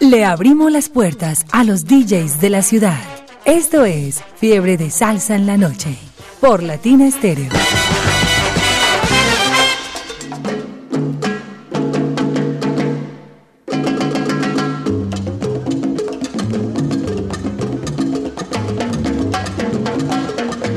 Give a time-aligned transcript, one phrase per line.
[0.00, 3.00] Le abrimos las puertas a los DJs de la ciudad.
[3.46, 5.96] Esto es Fiebre de Salsa en la Noche
[6.40, 7.48] por Latina Estéreo.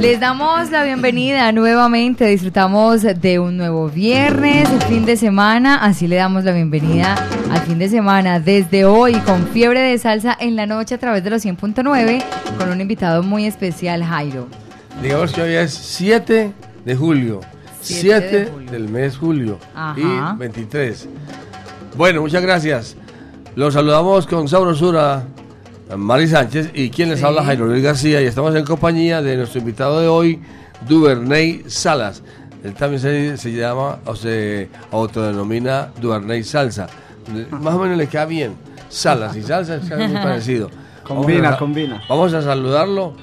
[0.09, 6.15] Les damos la bienvenida nuevamente, disfrutamos de un nuevo viernes, fin de semana, así le
[6.15, 7.15] damos la bienvenida
[7.51, 11.23] al fin de semana desde hoy con fiebre de salsa en la noche a través
[11.23, 12.23] de los 100.9
[12.57, 14.47] con un invitado muy especial, Jairo.
[14.99, 16.53] Digamos que hoy es 7
[16.85, 17.41] de julio,
[17.81, 19.59] 7 del mes julio
[19.95, 21.07] y 23.
[21.95, 22.97] Bueno, muchas gracias.
[23.53, 25.27] Los saludamos con sabrosura
[25.97, 29.59] Mari Sánchez y quien les habla Jairo Luis García y estamos en compañía de nuestro
[29.59, 30.39] invitado de hoy,
[30.87, 32.21] Duvernay Salas.
[32.63, 36.87] Él también se, llama o se autodenomina Duvernay Salsa.
[37.49, 38.53] Más o menos le queda bien.
[38.87, 40.69] Salas y salsa es muy parecido.
[41.03, 42.01] Combina, combina.
[42.07, 43.15] Vamos a saludarlo,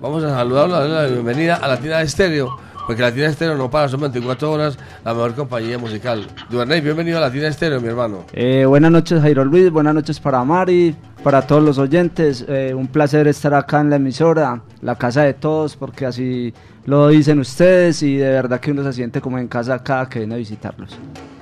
[0.00, 4.00] vamos a saludarlo, darle la bienvenida a Latina Estéreo porque Latina Estéreo no para, son
[4.00, 6.26] 24 horas, la mejor compañía musical.
[6.48, 8.24] Duvernay, bienvenido a Latina Estéreo, mi hermano.
[8.32, 10.94] Eh, buenas noches, Jairo Luis, buenas noches para Mari,
[11.26, 12.44] para todos los oyentes.
[12.46, 17.08] Eh, un placer estar acá en la emisora, la casa de todos, porque así lo
[17.08, 20.36] dicen ustedes y de verdad que uno se siente como en casa cada que viene
[20.36, 20.96] a visitarlos.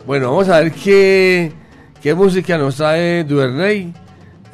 [0.07, 1.53] Bueno, vamos a ver qué,
[2.01, 3.93] qué música nos trae Duvernay,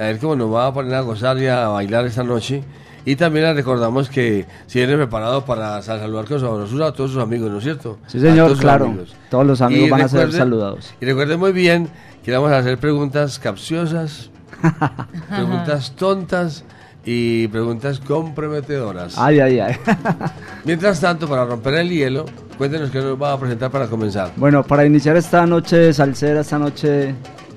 [0.00, 2.64] a ver cómo nos va a poner a gozar y a bailar esta noche.
[3.04, 7.22] Y también les recordamos que si viene preparado para saludar con su a todos sus
[7.22, 7.98] amigos, ¿no es cierto?
[8.08, 8.92] Sí, señor, claro.
[9.30, 10.92] Todos los amigos van a ser saludados.
[11.00, 11.88] Y recuerden muy bien
[12.24, 14.29] que vamos a hacer preguntas capciosas,
[15.28, 16.64] preguntas tontas
[17.04, 19.16] y preguntas comprometedoras.
[19.18, 19.76] Ay, ay, ay.
[20.64, 22.26] Mientras tanto, para romper el hielo,
[22.58, 24.32] cuéntenos qué nos va a presentar para comenzar.
[24.36, 27.14] Bueno, para iniciar esta noche salsera, esta noche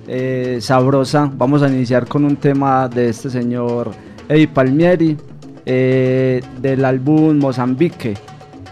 [0.08, 3.92] eh, sabrosa, vamos a iniciar con un tema de este señor
[4.30, 5.18] Eddie Palmieri.
[5.66, 8.16] Eh, del álbum Mozambique.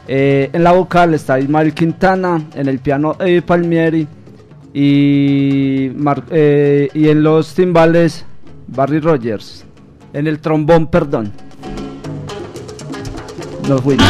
[0.09, 4.05] Eh, en la vocal está Ismael Quintana, en el piano Eddie Palmieri
[4.73, 5.89] y,
[6.31, 8.25] eh, y en los timbales
[8.71, 9.65] Barry Rogers.
[10.13, 11.31] En el trombón, perdón.
[13.67, 14.07] Nos fuimos.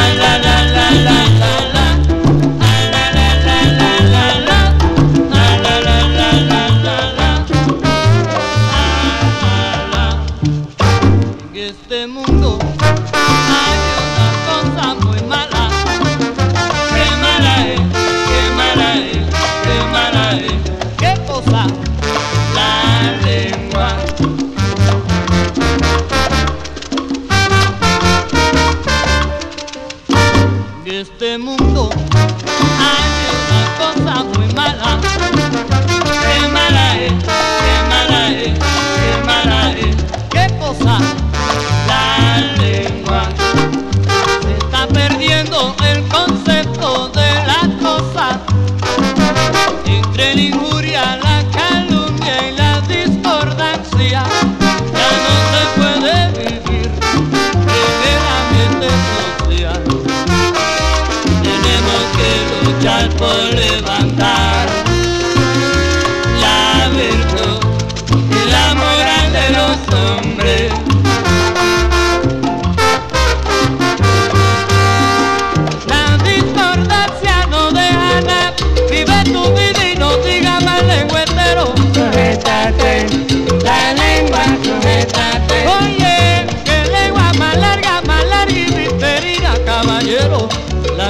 [63.32, 63.71] Lord.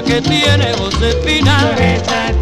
[0.04, 2.41] Que tiene Josefina.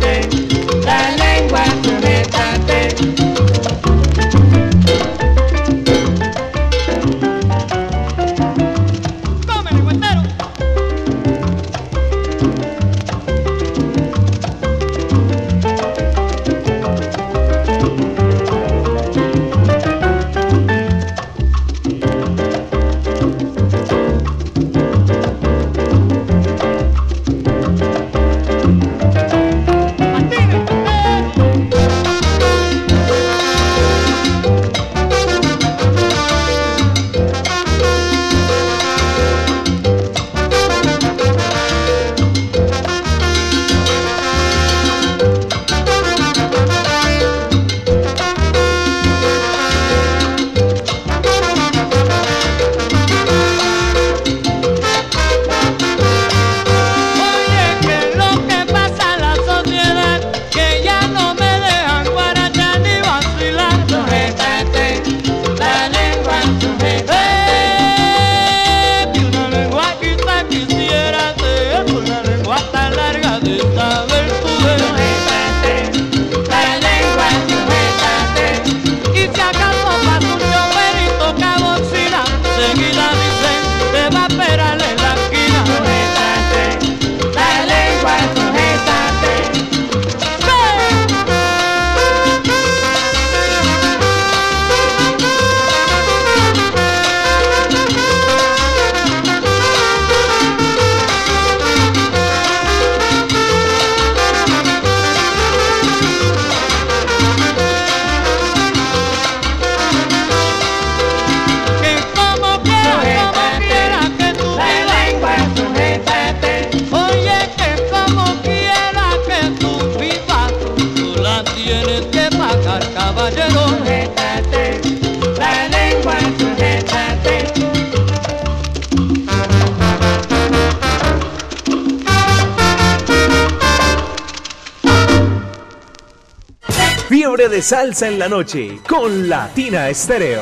[137.69, 140.41] Salsa en la noche con Latina Estéreo.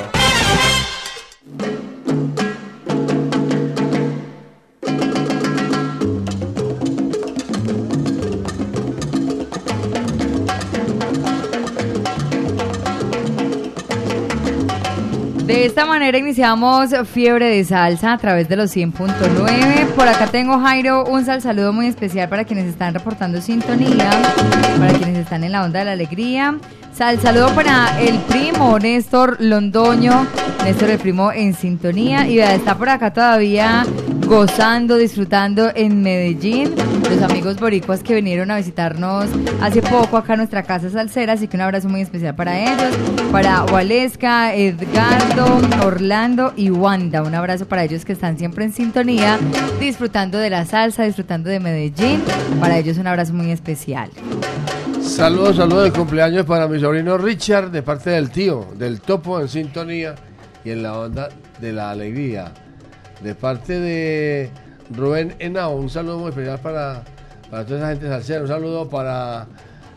[15.46, 19.88] De esta manera iniciamos Fiebre de Salsa a través de los 100.9.
[19.96, 24.12] Por acá tengo, Jairo, un sal saludo muy especial para quienes están reportando sintonía,
[24.80, 26.58] para quienes están en la onda de la alegría.
[26.98, 30.26] Sal saludo para el primo Néstor Londoño,
[30.64, 33.86] Néstor el primo en sintonía y está por acá todavía
[34.26, 36.74] gozando, disfrutando en Medellín.
[37.08, 39.28] Los amigos boricuas que vinieron a visitarnos
[39.62, 42.98] hace poco acá a nuestra casa salsera, así que un abrazo muy especial para ellos,
[43.32, 47.22] para Waleska, Edgardo, Orlando y Wanda.
[47.22, 49.38] Un abrazo para ellos que están siempre en sintonía,
[49.80, 52.24] disfrutando de la salsa, disfrutando de Medellín.
[52.60, 54.10] Para ellos un abrazo muy especial.
[55.08, 59.48] Saludos, saludos de cumpleaños para mi sobrino Richard de parte del tío, del topo en
[59.48, 60.16] sintonía
[60.64, 62.52] y en la onda de la alegría
[63.22, 64.52] de parte de
[64.94, 65.76] Rubén Henao.
[65.76, 67.04] Un saludo muy especial para,
[67.50, 68.42] para toda esa gente salsera.
[68.42, 69.48] Un saludo para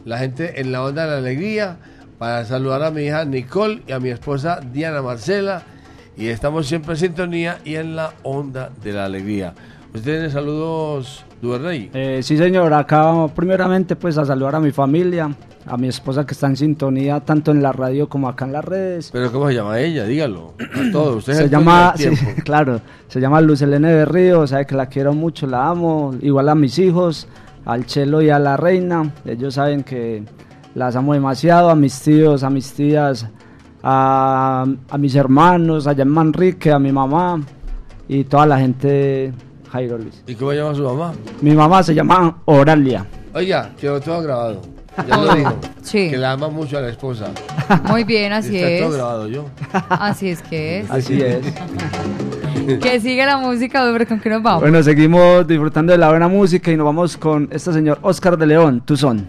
[0.04, 1.76] la gente en la onda de la alegría.
[2.18, 5.62] Para saludar a mi hija Nicole y a mi esposa Diana Marcela.
[6.16, 9.54] Y estamos siempre en sintonía y en la onda de la alegría.
[9.92, 11.24] ¿Usted tiene saludos,
[11.94, 12.72] Eh, sí, señor.
[12.74, 15.34] Acá, primeramente, pues a saludar a mi familia,
[15.66, 18.64] a mi esposa que está en sintonía tanto en la radio como acá en las
[18.64, 19.10] redes.
[19.12, 20.04] Pero ¿cómo se llama ella?
[20.04, 20.54] Dígalo.
[20.58, 21.16] A todos.
[21.16, 21.94] Usted se llama,
[22.44, 26.14] claro, se llama Luz Elena de Río, sabe que la quiero mucho, la amo.
[26.20, 27.26] Igual a mis hijos,
[27.64, 29.10] al Chelo y a la Reina.
[29.24, 30.22] Ellos saben que
[30.74, 33.26] las amo demasiado, a mis tíos, a mis tías,
[33.82, 37.40] a, a mis hermanos, a en Manrique, a mi mamá
[38.08, 39.32] y toda la gente
[39.72, 40.22] Jairo Luis.
[40.26, 41.12] ¿Y cómo llama su mamá?
[41.40, 43.06] Mi mamá se llama Oralia.
[43.34, 44.60] Oiga, quedó todo grabado.
[45.08, 45.52] Ya lo digo.
[45.82, 46.10] Sí.
[46.10, 47.26] Que la ama mucho a la esposa.
[47.88, 48.82] Muy bien, así Está es.
[48.82, 49.44] todo grabado yo.
[49.88, 50.90] Así es que es.
[50.90, 51.38] Así es.
[52.80, 54.62] que sigue la música, ¿con qué nos vamos?
[54.62, 58.46] Bueno, seguimos disfrutando de la buena música y nos vamos con este señor Oscar de
[58.46, 59.26] León, Tuzón.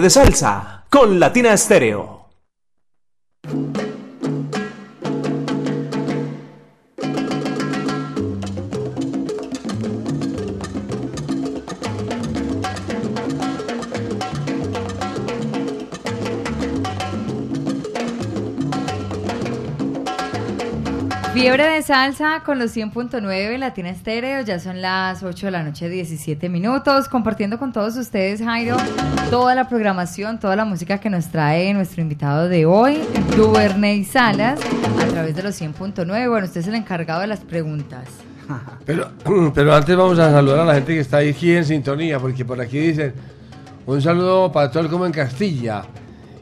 [0.00, 2.19] De salsa con Latina Estéreo.
[21.90, 27.08] Salsa con los 100.9 Latina Estéreo, ya son las 8 de la noche, 17 minutos,
[27.08, 28.76] compartiendo con todos ustedes, Jairo,
[29.28, 33.00] toda la programación, toda la música que nos trae nuestro invitado de hoy,
[33.36, 34.60] Duvernay Salas,
[35.02, 36.06] a través de los 100.9.
[36.30, 38.04] Bueno, usted es el encargado de las preguntas.
[38.86, 39.10] Pero,
[39.52, 42.60] pero antes vamos a saludar a la gente que está aquí en sintonía, porque por
[42.60, 43.14] aquí dicen
[43.86, 45.82] un saludo para todo el como en Castilla,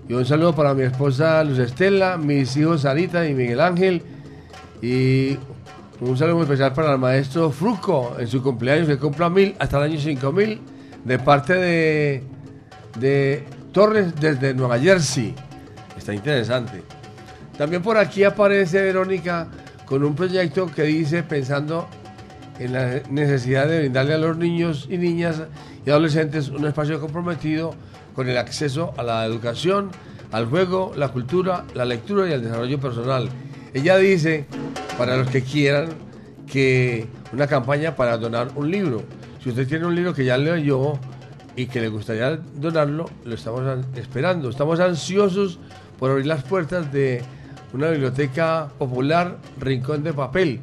[0.07, 4.03] y un saludo para mi esposa Luz Estela, mis hijos Sarita y Miguel Ángel,
[4.81, 5.37] y
[6.01, 9.79] un saludo muy especial para el maestro Fruco en su cumpleaños, que cumpla mil hasta
[9.79, 10.61] el año 5000,
[11.05, 12.23] de parte de,
[12.99, 15.35] de Torres desde Nueva Jersey.
[15.97, 16.83] Está interesante.
[17.57, 19.49] También por aquí aparece Verónica
[19.85, 21.89] con un proyecto que dice pensando
[22.61, 25.43] en la necesidad de brindarle a los niños y niñas
[25.85, 27.75] y adolescentes un espacio comprometido
[28.15, 29.91] con el acceso a la educación,
[30.31, 33.29] al juego, la cultura, la lectura y el desarrollo personal
[33.75, 34.47] ella dice,
[34.99, 35.91] para los que quieran,
[36.51, 39.05] que una campaña para donar un libro.
[39.43, 40.99] Si usted tiene un libro que ya leyó
[41.55, 43.63] y que le gustaría donarlo, lo estamos
[43.95, 44.51] esperando.
[44.51, 45.61] Estamos ansiosos
[45.99, 47.23] por abrir las puertas de
[47.73, 50.61] una biblioteca popular Rincón de Papel.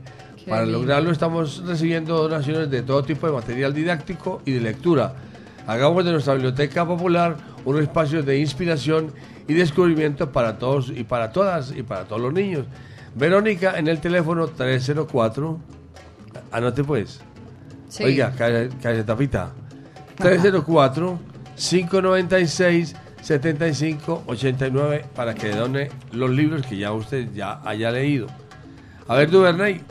[0.48, 5.16] para lograrlo estamos recibiendo donaciones de todo tipo de material didáctico y de lectura.
[5.66, 9.12] Hagamos de nuestra biblioteca popular un espacio de inspiración
[9.48, 12.66] y descubrimiento para todos y para todas y para todos los niños.
[13.16, 15.58] Verónica en el teléfono 304.
[16.52, 17.22] Anote pues.
[17.88, 18.04] Sí.
[18.04, 19.52] Oiga, calle, tapita.
[20.18, 21.20] 304
[21.56, 28.28] 596 7589 para que done los libros que ya usted ya haya leído.
[29.08, 29.82] A ver, Duvernay,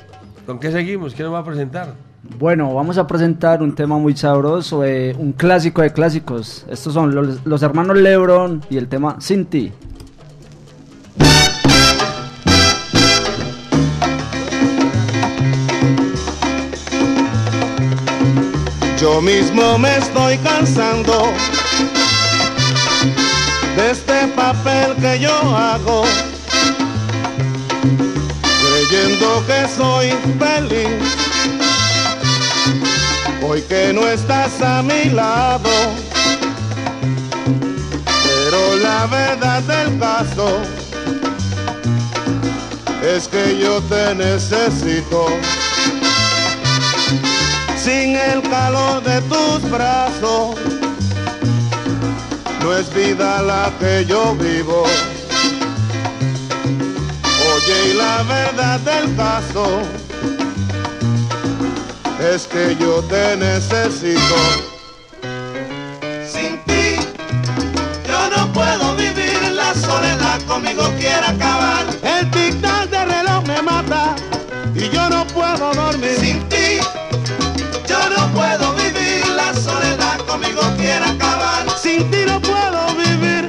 [0.47, 1.15] ¿con qué seguimos?
[1.15, 1.95] ¿Qué nos va a presentar?
[2.39, 6.65] Bueno, vamos a presentar un tema muy sabroso, eh, un clásico de clásicos.
[6.71, 9.47] Estos son los, los hermanos Lebron y el tema Sin
[19.05, 21.31] Yo mismo me estoy cansando
[23.77, 26.05] de este papel que yo hago,
[28.63, 31.17] creyendo que soy feliz.
[33.47, 35.69] Hoy que no estás a mi lado,
[38.25, 40.63] pero la verdad del caso
[43.03, 45.27] es que yo te necesito
[47.85, 50.57] sin el calor de tus brazos.
[52.63, 54.85] No es vida la que yo vivo.
[57.53, 59.67] Oye, y la verdad del caso
[62.33, 64.39] es que yo te necesito.
[66.33, 66.97] Sin ti
[68.09, 71.85] yo no puedo vivir, la soledad conmigo quiere acabar.
[72.03, 74.17] El tic de reloj me mata
[74.75, 76.17] y yo no puedo dormir.
[76.19, 76.64] Sin ti
[81.03, 81.67] acabar.
[81.79, 83.47] Sin ti no puedo vivir,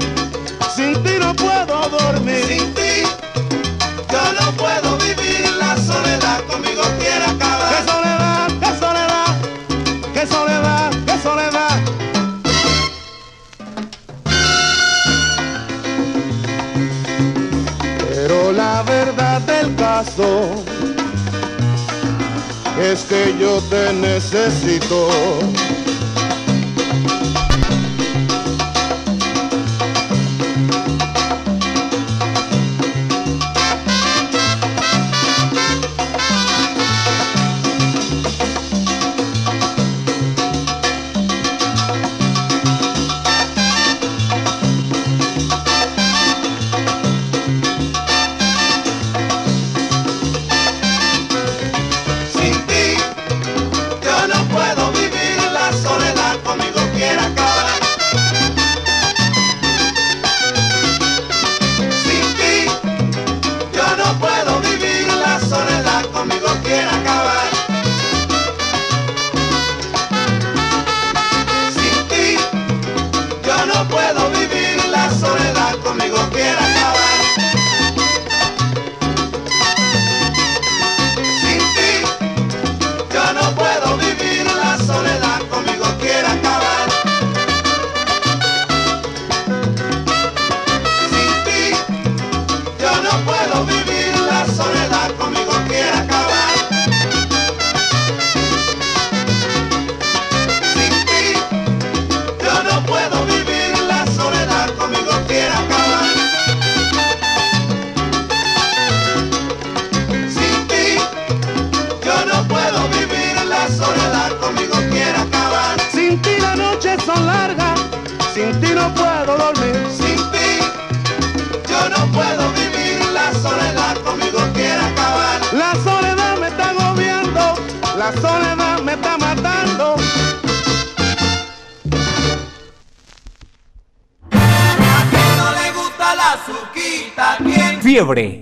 [0.76, 2.46] sin ti no puedo dormir.
[2.48, 3.04] Sin ti
[4.12, 7.74] yo no puedo vivir, la soledad conmigo quiere acabar.
[7.74, 9.36] Qué soledad, qué soledad,
[10.14, 11.76] qué soledad, qué soledad.
[18.10, 20.64] Pero la verdad del caso
[22.80, 25.10] es que yo te necesito.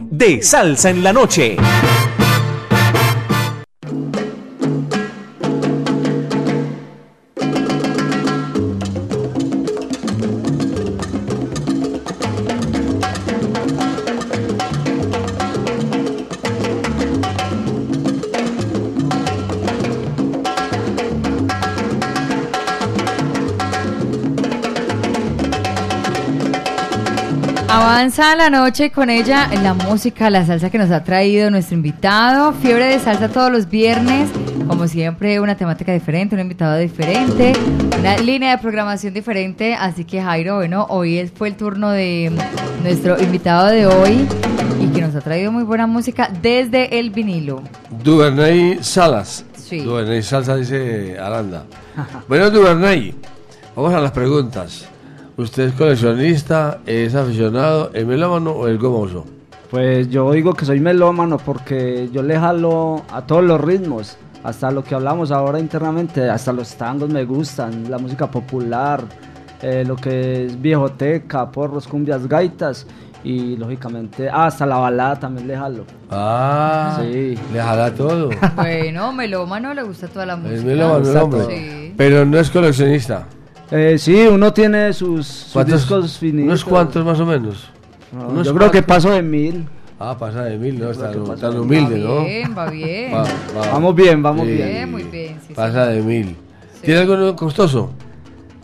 [0.09, 1.57] De salsa en la noche.
[28.15, 32.53] Avanza la noche con ella la música, la salsa que nos ha traído nuestro invitado.
[32.53, 34.29] Fiebre de salsa todos los viernes.
[34.67, 37.53] Como siempre, una temática diferente, un invitado diferente,
[37.99, 39.73] una línea de programación diferente.
[39.73, 42.31] Así que Jairo, bueno, hoy fue el turno de
[42.83, 44.27] nuestro invitado de hoy
[44.79, 47.63] y que nos ha traído muy buena música desde el vinilo.
[48.03, 49.43] Duvernay Salas.
[49.55, 49.79] Sí.
[49.79, 51.65] Duvernay Salsa dice Aranda.
[52.27, 53.15] bueno, Duvernay,
[53.75, 54.92] vamos a las preguntas.
[55.35, 59.25] ¿Usted es coleccionista, es aficionado, el melómano o el gomoso?
[59.71, 64.69] Pues yo digo que soy melómano porque yo le jalo a todos los ritmos, hasta
[64.69, 69.03] lo que hablamos ahora internamente, hasta los tangos me gustan, la música popular,
[69.63, 72.85] eh, lo que es viejoteca, porros, cumbias, gaitas
[73.23, 75.85] y lógicamente ah, hasta la balada también le jalo.
[76.11, 77.35] Ah, Sí.
[77.51, 78.29] le jala todo.
[78.55, 80.55] Bueno, melómano le gusta toda la música.
[80.57, 81.45] Es melómano el hombre.
[81.47, 81.93] Sí.
[81.97, 83.25] Pero no es coleccionista.
[83.71, 86.45] Eh, sí, uno tiene sus, sus ¿Cuántos- discos finitos.
[86.47, 87.69] ¿Unos cuantos más o menos?
[88.11, 89.65] No, unos yo creo que paso de mil.
[89.99, 90.91] Ah, pasa de mil, ¿no?
[90.91, 92.25] Está de- humilde, va ¿no?
[92.25, 93.13] bien, va bien.
[93.13, 93.71] Va- va.
[93.71, 94.53] Vamos bien, vamos Sí.
[94.53, 94.67] bien.
[94.67, 96.35] Bien, muy bien, sí, Pasa de mil.
[96.81, 97.91] ¿Tiene algo costoso?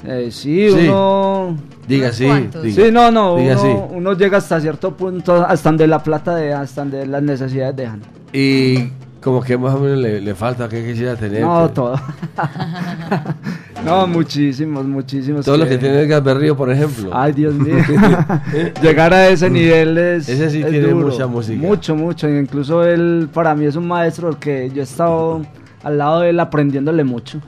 [0.05, 0.88] Eh, sí, Sí.
[0.89, 1.57] uno...
[1.88, 2.25] Diga ¿Unos sí.
[2.62, 2.85] diga.
[2.85, 3.95] Sí, no, no, Diga uno, sí.
[3.95, 8.01] uno llega hasta cierto punto, hasta donde la plata deja, hasta donde las necesidades dejan.
[8.31, 8.89] Y
[9.21, 11.41] como que más o menos le, le falta, ¿qué quisiera tener?
[11.41, 11.95] No, Que- todo.
[13.85, 15.45] no, muchísimos, muchísimos.
[15.45, 17.09] Todo lo que tiene el Berrío, por ejemplo.
[17.13, 17.75] Ay, Dios mío.
[18.81, 20.29] Llegar a ese nivel es.
[20.29, 21.07] Ese sí es tiene duro.
[21.07, 21.59] mucha música.
[21.59, 22.29] Mucho, mucho.
[22.29, 25.41] Incluso él, para mí, es un maestro que yo he estado
[25.83, 27.39] al lado de él aprendiéndole mucho.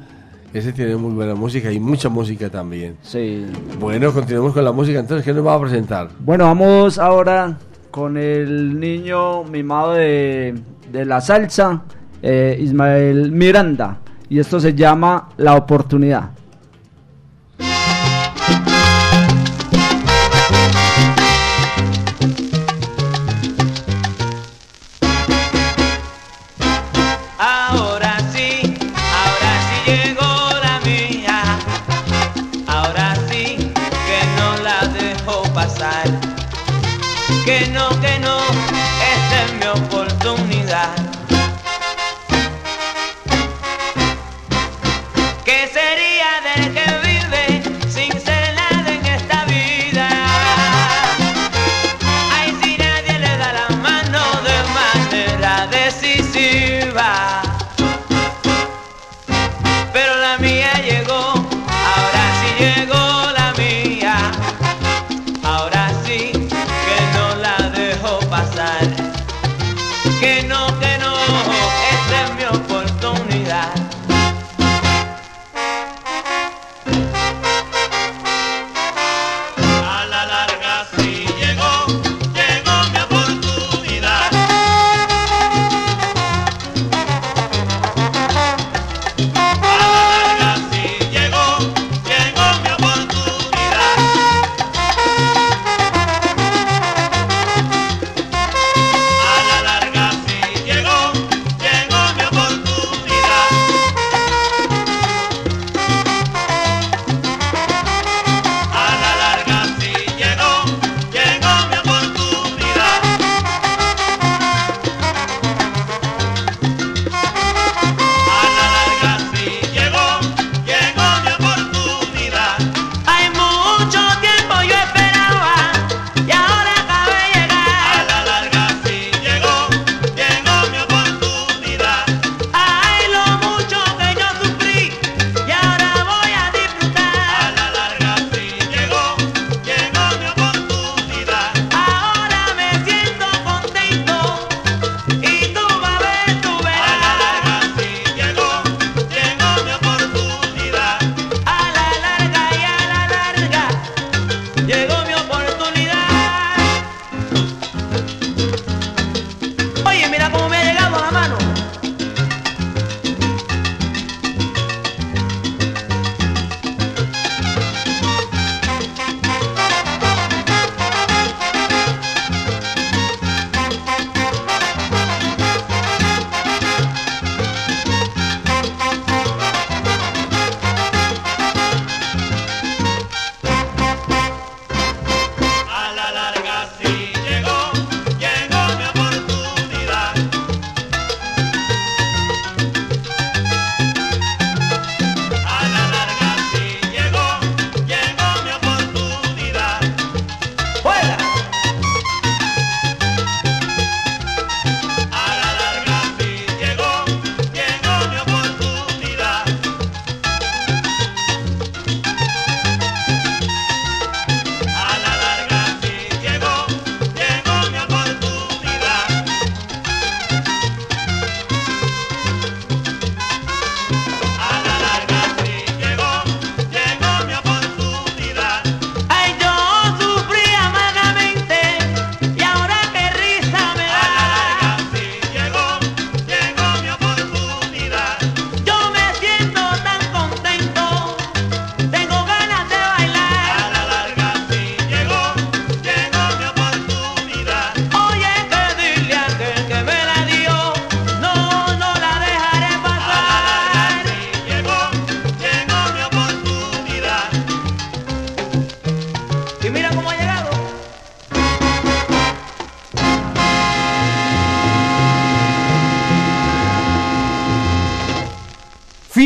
[0.53, 2.97] Ese tiene muy buena música y mucha música también.
[3.01, 3.45] Sí.
[3.79, 4.99] Bueno, continuemos con la música.
[4.99, 6.09] Entonces, ¿qué nos va a presentar?
[6.19, 7.57] Bueno, vamos ahora
[7.89, 10.55] con el niño mimado de,
[10.91, 11.83] de la salsa,
[12.21, 13.99] eh, Ismael Miranda.
[14.31, 16.29] Y esto se llama La Oportunidad.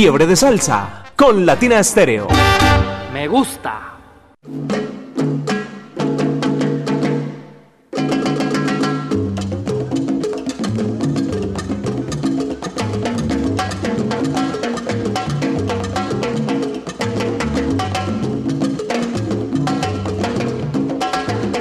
[0.03, 2.27] Fiebre de salsa con Latina Estéreo.
[3.13, 3.93] Me gusta.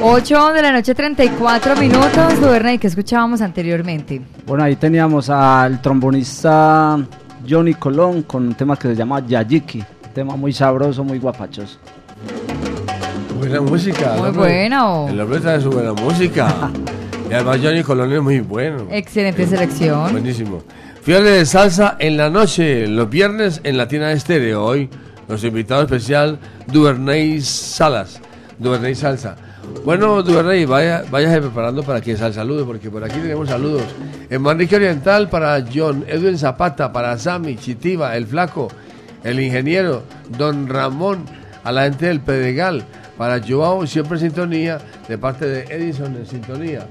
[0.04, 2.34] 8 de la noche, 34 minutos.
[2.72, 4.20] ¿y ¿qué escuchábamos anteriormente?
[4.44, 6.98] Bueno, ahí teníamos al trombonista
[7.48, 9.78] Johnny Colón con un tema que se llama Yayiki.
[9.78, 11.78] Un tema muy sabroso, muy guapachoso.
[13.38, 14.14] Buena música.
[14.18, 15.08] Muy bueno.
[15.08, 16.70] El hombre de su buena música.
[17.30, 18.86] y además Johnny Colón es muy bueno.
[18.90, 20.12] Excelente selección.
[20.12, 20.62] Buenísimo.
[21.02, 24.64] Fiebre de salsa en la noche, los viernes en Latina Estéreo.
[24.64, 24.88] Hoy,
[25.26, 28.20] nuestro invitado especial, Duvernay Salas.
[28.58, 29.36] Duvernay Salsa.
[29.84, 33.82] Bueno, Duverrey, vaya, váyase preparando para que sal salude, porque por aquí tenemos saludos.
[34.30, 38.68] En Manrique Oriental para John, Edwin Zapata, para Sammy, Chitiva, el Flaco,
[39.24, 40.04] el ingeniero,
[40.38, 41.24] Don Ramón,
[41.64, 42.84] a la gente del Pedregal,
[43.18, 46.86] para Joao, siempre en sintonía, de parte de Edison en sintonía.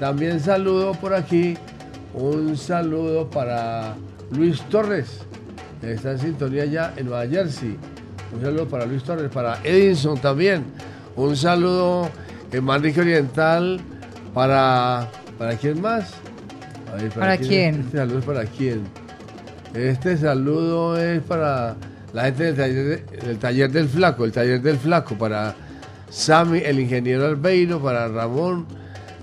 [0.00, 1.58] También saludo por aquí,
[2.14, 3.94] un saludo para
[4.30, 5.18] Luis Torres,
[5.82, 7.76] que está en sintonía ya en Nueva Jersey.
[8.34, 10.64] Un saludo para Luis Torres, para Edison también.
[11.14, 12.08] Un saludo
[12.60, 13.80] Manrique Oriental
[14.34, 15.08] para.
[15.38, 16.12] ¿Para quién más?
[17.14, 17.80] ¿Para, quién?
[17.80, 18.82] Este saludo es para quién.
[19.74, 21.74] Este saludo es para
[22.12, 25.54] la gente del taller, del Flaco, el taller del Flaco, para
[26.10, 28.66] Sammy, el ingeniero Albeiro, para Ramón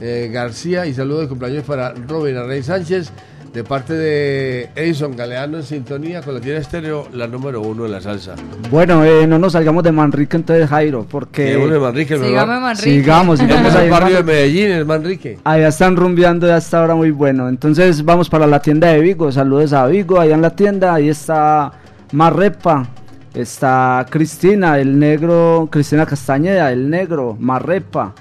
[0.01, 3.11] eh, García y saludo de cumpleaños para Robin Rey Sánchez
[3.53, 7.91] de parte de Edison Galeano en sintonía con la tienda estéreo, la número uno en
[7.91, 8.35] la salsa.
[8.69, 11.47] Bueno, eh, no nos salgamos de Manrique entonces, Jairo, porque...
[11.47, 12.89] Sigamos de Manrique, Sigamos Manrique.
[12.89, 13.89] Sigamos, sigamos ahí.
[13.89, 15.39] barrio de Medellín, es Manrique.
[15.43, 17.49] Allá están rumbeando ya hasta ahora muy bueno.
[17.49, 21.09] Entonces vamos para la tienda de Vigo, saludos a Vigo, allá en la tienda, ahí
[21.09, 21.71] está
[22.12, 22.88] Marrepa,
[23.33, 28.13] está Cristina, el negro, Cristina Castañeda, el negro, Marrepa,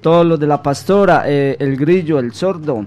[0.00, 2.86] todos los de la pastora, eh, el grillo, el sordo,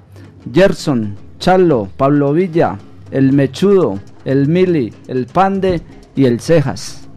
[0.52, 2.78] Gerson, Charlo, Pablo Villa,
[3.12, 5.82] el Mechudo, el Mili, el Pande
[6.16, 7.08] y el Cejas.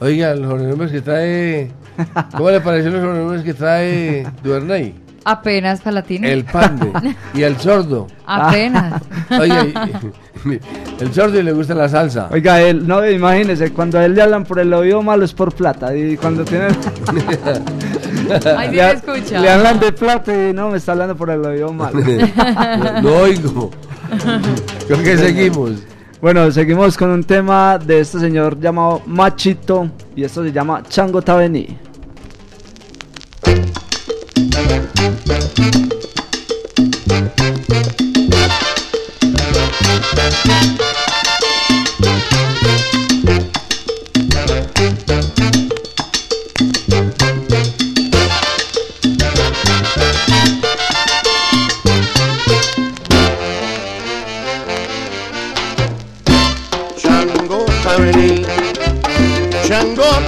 [0.00, 1.70] Oiga, los nombres que trae.
[2.36, 4.94] ¿Cómo le parecen los nombres que trae Duernay?
[5.24, 6.26] Apenas palatino.
[6.26, 6.90] El Pande
[7.34, 8.08] y el sordo.
[8.26, 9.00] Apenas.
[9.30, 9.66] Oiga,
[10.98, 12.28] el sordo le gusta la salsa.
[12.32, 15.54] Oiga, él, no, imagínese, cuando a él le hablan por el oído malo es por
[15.54, 15.96] plata.
[15.96, 16.68] Y cuando tiene.
[18.56, 19.40] Ahí le, escucha.
[19.40, 21.98] Le hablan de plata y no, me está hablando por el oído malo.
[23.02, 23.70] no, oigo.
[24.86, 25.72] Creo que seguimos.
[26.20, 29.90] Bueno, seguimos con un tema de este señor llamado Machito.
[30.14, 31.20] Y esto se llama Chango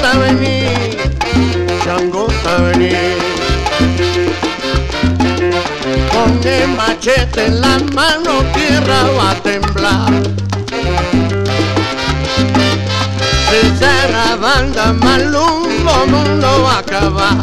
[0.03, 0.65] Tavení.
[7.37, 10.13] en la mano, tierra va a temblar.
[13.51, 17.37] Si será banda malungo, mundo va a acabar.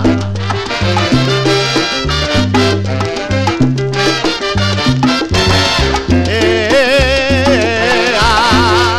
[6.27, 8.97] Eh, ah.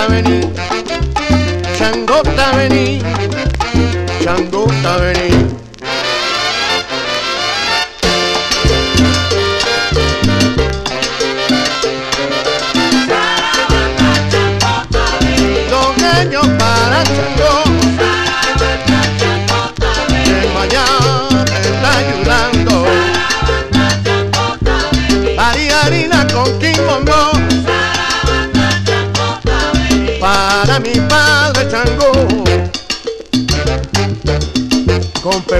[0.00, 0.40] Changota vení,
[1.76, 3.02] Changota vení,
[4.24, 5.29] Changota vení.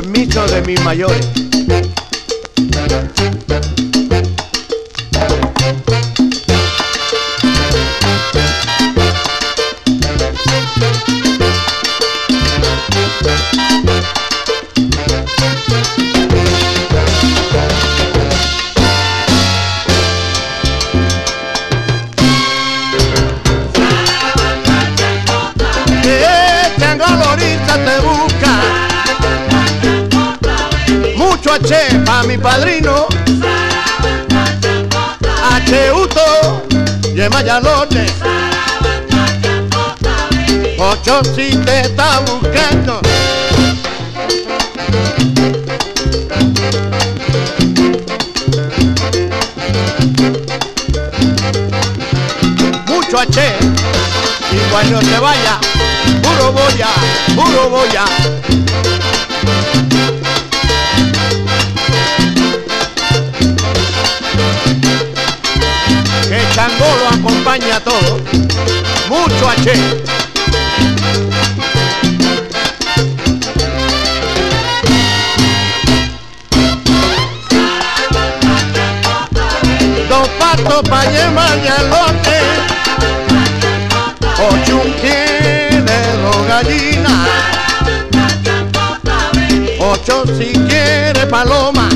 [0.03, 1.50] Permiso de mis mayores.
[37.41, 38.07] Yema Yalote.
[40.79, 43.01] Ocho si te está buscando.
[52.87, 53.55] Mucho H,
[54.53, 55.59] igual no te vaya,
[56.23, 56.89] puro boya,
[57.35, 58.05] puro boya.
[66.97, 68.21] Lo acompaña todo,
[69.09, 69.73] mucho H.
[80.09, 81.59] Dos patos pa' llevar
[81.91, 82.41] lote,
[84.51, 87.29] ocho quiere dos gallinas,
[89.79, 91.89] ocho si quiere paloma.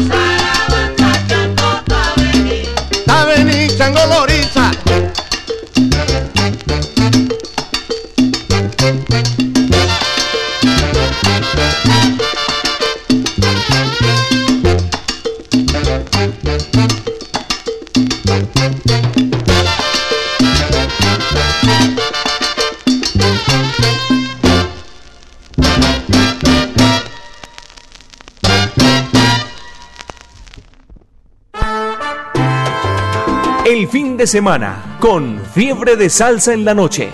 [34.27, 37.11] Semana con fiebre de salsa en la noche.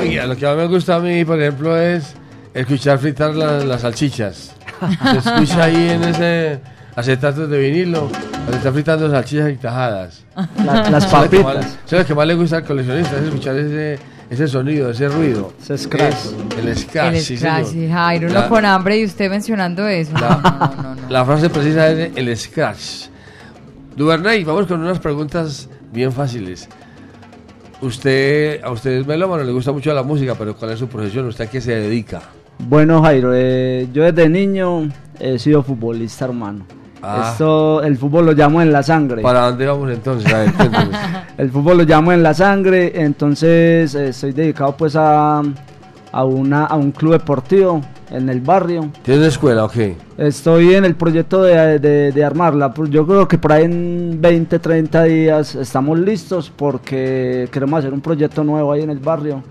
[0.00, 2.14] Oiga, lo que más me gusta a mí, por ejemplo, es
[2.52, 4.52] escuchar fritar la- las salchichas.
[5.12, 6.60] Se escucha ahí en ese
[6.96, 10.24] acetato de vinilo, cuando está fritando salchichas y tajadas.
[10.64, 11.66] La- las papitas.
[11.86, 13.98] Eso es lo que más le gusta al coleccionista, es escuchar ese,
[14.30, 15.52] ese sonido, ese ruido.
[15.60, 16.14] Ese scratch.
[16.58, 20.12] El scratch, El sí, scratch, sí, Jairo, uno La- con hambre y usted mencionando eso.
[20.14, 21.08] La, No, no, no, no.
[21.10, 23.06] la frase precisa es el scratch.
[23.96, 26.68] Duvernay, vamos con unas preguntas bien fáciles.
[27.80, 31.26] Usted, a usted es melómano, le gusta mucho la música, pero ¿cuál es su profesión?
[31.26, 32.22] ¿Usted a qué se dedica?
[32.58, 34.88] Bueno, Jairo, eh, yo desde niño
[35.20, 36.64] he sido futbolista, hermano.
[37.06, 37.28] Ah.
[37.32, 39.22] Esto, el fútbol lo llamo en la sangre.
[39.22, 40.32] ¿Para dónde vamos entonces?
[40.32, 40.52] A ver.
[41.38, 45.42] El fútbol lo llamo en la sangre, entonces eh, estoy dedicado pues a,
[46.12, 47.80] a, una, a un club deportivo
[48.10, 48.88] en el barrio.
[49.02, 49.96] ¿Tiene una escuela o qué?
[50.16, 52.72] Estoy en el proyecto de, de- de armarla.
[52.72, 57.92] Pues Yo creo que por ahí en 20, 30 días estamos listos porque queremos hacer
[57.92, 59.42] un proyecto nuevo ahí en el barrio,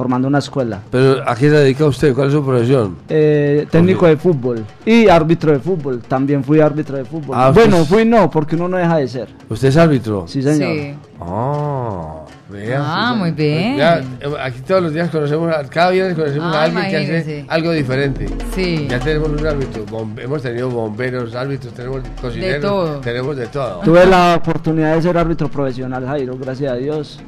[0.00, 0.80] formando una escuela.
[0.90, 2.14] ¿Pero a qué se dedica usted?
[2.14, 2.96] ¿Cuál es su profesión?
[3.10, 6.00] Eh, técnico de fútbol y árbitro de fútbol.
[6.00, 7.36] También fui árbitro de fútbol.
[7.38, 9.28] Ah, bueno, fui no, porque uno no deja de ser.
[9.50, 10.24] ¿Usted es árbitro?
[10.26, 10.72] Sí, señor.
[10.72, 10.94] Sí.
[11.20, 12.80] Ah, vea.
[12.82, 13.76] Ah, muy bien.
[13.76, 14.04] Ya, eh,
[14.42, 17.44] aquí todos los días conocemos, cada viernes conocemos Ah, a alguien que hace imagínese.
[17.48, 18.26] algo diferente.
[18.54, 18.86] Sí.
[18.88, 23.00] Ya tenemos un árbitro, bom- hemos tenido bomberos, árbitros, tenemos cocineros, todo.
[23.00, 23.80] tenemos de todo.
[23.80, 27.20] Tuve la oportunidad de ser árbitro profesional, Jairo, gracias a Dios.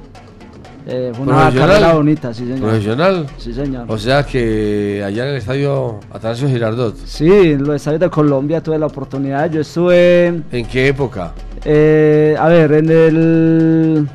[0.84, 2.60] Eh, fue una carrera bonita, sí, señor.
[2.60, 3.26] ¿Profesional?
[3.38, 3.84] Sí, señor.
[3.88, 6.96] O sea que allá en el estadio Atanasio Girardot.
[7.04, 9.48] Sí, en los estadios de Colombia tuve la oportunidad.
[9.50, 11.32] Yo estuve, ¿En qué época?
[11.64, 14.08] eh, a ver, en el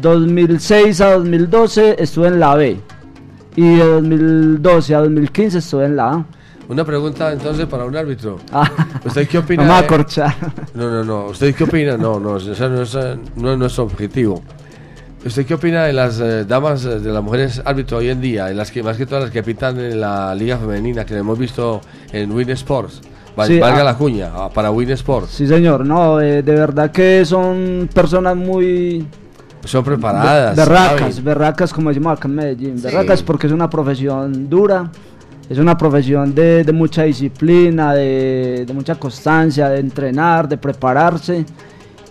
[0.00, 2.80] 2006 a 2012 estuve en la B.
[3.54, 6.24] Y de 2012 a 2015 estuve en la A.
[6.68, 8.38] Una pregunta entonces para un árbitro.
[8.52, 8.68] Ah,
[9.04, 9.64] ¿Usted qué opina?
[9.64, 10.34] no me.
[10.74, 11.26] No, no, no.
[11.26, 11.96] ¿Usted qué opina?
[11.96, 12.96] No, no, ese no es,
[13.36, 14.42] no es nuestro objetivo.
[15.24, 18.46] ¿Usted qué opina de las eh, damas, eh, de las mujeres árbitros hoy en día?
[18.46, 21.38] De las que, más que todas las que pitan en la liga femenina, que hemos
[21.38, 21.80] visto
[22.12, 23.00] en Win Sports.
[23.46, 23.84] Sí, valga ah.
[23.84, 25.30] la cuña, ah, para Win Sports.
[25.30, 29.06] Sí, señor, no, eh, de verdad que son personas muy
[29.64, 30.56] Son preparadas.
[30.56, 32.84] berracas, berracas como decimos acá en Medellín, Sí.
[32.84, 34.90] berracas porque es una profesión dura,
[35.48, 41.46] es una profesión de, de mucha disciplina, de, de mucha constancia, de entrenar, de prepararse.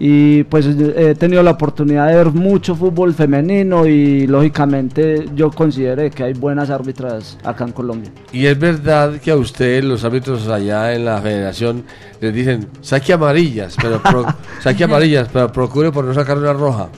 [0.03, 6.09] Y pues he tenido la oportunidad de ver mucho fútbol femenino y lógicamente yo considero
[6.09, 8.09] que hay buenas árbitras acá en Colombia.
[8.33, 11.83] Y es verdad que a usted, los árbitros allá en la federación,
[12.19, 14.25] les dicen, saque amarillas, pero pro-
[14.59, 16.89] saque amarillas, pero procure por no sacar una roja.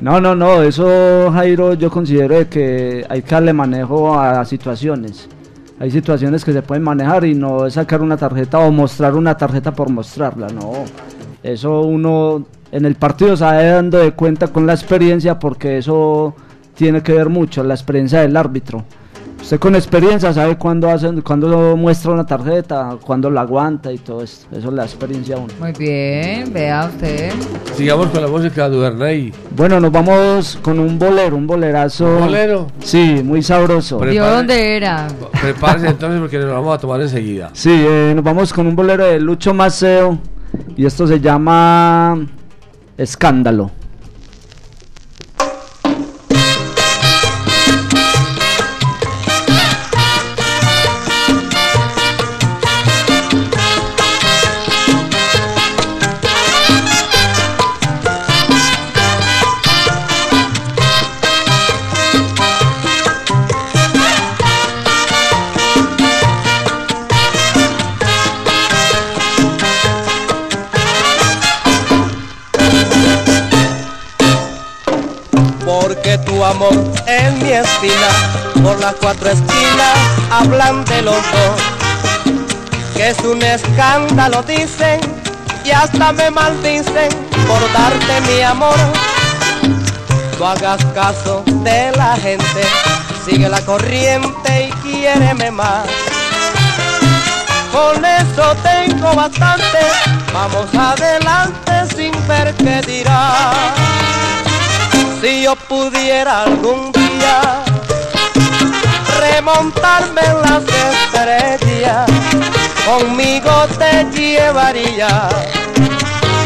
[0.00, 5.28] No, no, no, eso Jairo yo considero de que hay que darle manejo a situaciones.
[5.78, 9.36] Hay situaciones que se pueden manejar y no es sacar una tarjeta o mostrar una
[9.36, 10.72] tarjeta por mostrarla, no.
[11.52, 16.34] Eso uno en el partido se va dando de cuenta con la experiencia porque eso
[16.74, 18.84] tiene que ver mucho, la experiencia del árbitro.
[19.40, 24.22] Usted con experiencia sabe cuándo, hacen, cuándo muestra una tarjeta, cuándo la aguanta y todo
[24.22, 24.46] esto.
[24.54, 25.54] Eso es la experiencia uno.
[25.58, 27.32] Muy bien, vea usted.
[27.74, 29.32] Sigamos con la música de Duvernay.
[29.56, 32.04] Bueno, nos vamos con un bolero, un bolerazo.
[32.04, 32.66] ¿Un bolero?
[32.80, 34.00] Sí, muy sabroso.
[34.00, 35.08] ¿De dónde era?
[35.40, 37.50] Prepárese entonces porque nos lo vamos a tomar enseguida.
[37.54, 40.18] Sí, eh, nos vamos con un bolero de Lucho Maceo
[40.76, 42.26] y esto se llama
[42.96, 43.70] Escándalo.
[78.62, 79.98] Por las cuatro esquinas
[80.30, 81.60] hablan de los dos,
[82.94, 85.00] que es un escándalo dicen
[85.64, 87.08] y hasta me maldicen
[87.48, 88.76] por darte mi amor.
[90.38, 92.62] No hagas caso de la gente,
[93.24, 95.86] sigue la corriente y quiéreme más.
[97.72, 99.80] Con eso tengo bastante,
[100.32, 103.56] vamos adelante sin ver qué dirás.
[105.20, 106.97] Si yo pudiera algún
[109.20, 112.10] remontarme en las estrellas,
[112.86, 115.28] conmigo te llevaría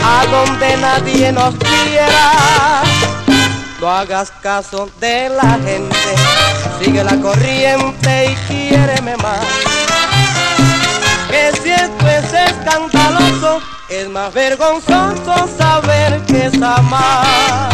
[0.05, 2.83] a donde nadie nos quiera.
[3.81, 5.97] No hagas caso de la gente,
[6.81, 9.45] sigue la corriente y quiéreme más.
[11.29, 17.71] Que si esto es escandaloso, es más vergonzoso saber que es amar.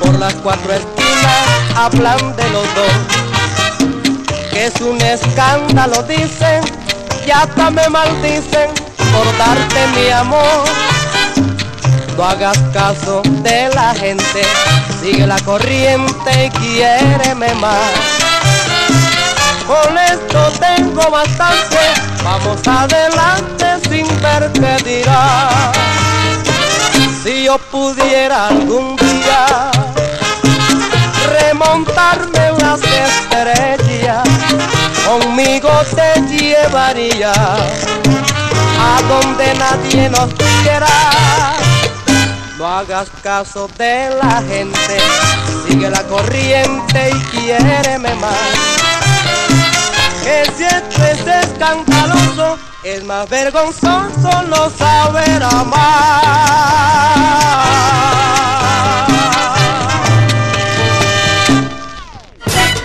[0.00, 1.44] Por las cuatro esquinas
[1.76, 2.92] hablan de los dos.
[4.50, 6.62] Que es un escándalo, dicen,
[7.26, 8.70] y hasta me maldicen
[9.12, 10.64] por darte mi amor.
[12.16, 14.42] No hagas caso de la gente,
[15.02, 17.92] sigue la corriente y quiéreme más.
[19.66, 21.78] Con esto tengo bastante,
[22.22, 26.03] vamos adelante sin ver qué dirás.
[27.24, 29.70] Si yo pudiera algún día
[31.26, 34.28] remontarme las estrellas,
[35.06, 40.86] conmigo te llevaría a donde nadie nos quiera.
[42.58, 44.98] No hagas caso de la gente,
[45.66, 49.03] sigue la corriente y quiéreme más.
[50.24, 56.64] Que si esto es escandaloso, es más vergonzoso no saber amar.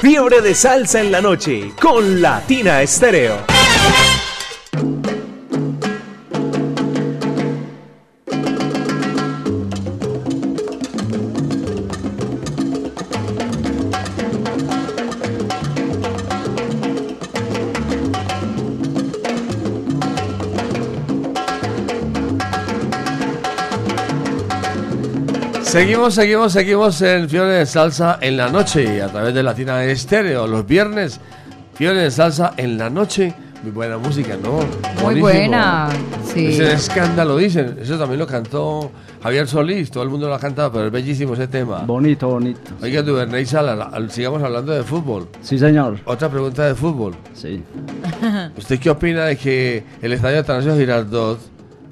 [0.01, 3.37] Fiebre de salsa en la noche con Latina Estéreo.
[25.70, 30.47] Seguimos, seguimos, seguimos en Fiebre de Salsa en la noche a través de Latina Estéreo.
[30.47, 31.20] Los viernes,
[31.76, 33.36] Fiebre de Salsa en la noche.
[33.61, 34.61] Muy buena música, ¿no?
[35.03, 35.89] Muy buena,
[36.34, 36.47] sí.
[36.47, 37.78] Ese escándalo, dicen.
[37.80, 38.89] Eso también lo cantó
[39.22, 39.91] Javier Solís.
[39.91, 41.84] Todo el mundo lo ha cantado, pero es bellísimo ese tema.
[41.86, 42.72] Bonito, bonito.
[42.82, 45.28] Oiga, Duvernay Sala, sigamos hablando de fútbol.
[45.43, 45.99] Sí, señor.
[46.05, 47.13] Otra pregunta de fútbol.
[47.36, 47.61] Sí.
[48.57, 51.39] ¿Usted qué opina de que el Estadio Atanasio Girardot,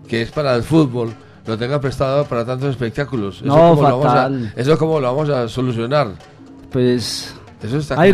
[0.07, 1.13] que es para el fútbol,
[1.47, 3.41] lo tenga prestado para tantos espectáculos.
[3.41, 4.53] No, ¿Eso fatal.
[4.55, 6.09] ¿Eso cómo lo vamos a solucionar?
[6.71, 7.33] Pues...
[7.63, 8.11] Eso está, eh,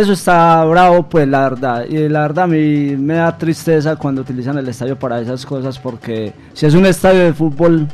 [0.00, 1.86] eso está bravo, pues la verdad.
[1.88, 5.78] Y la verdad a mí me da tristeza cuando utilizan el estadio para esas cosas
[5.78, 7.88] porque si es un estadio de fútbol,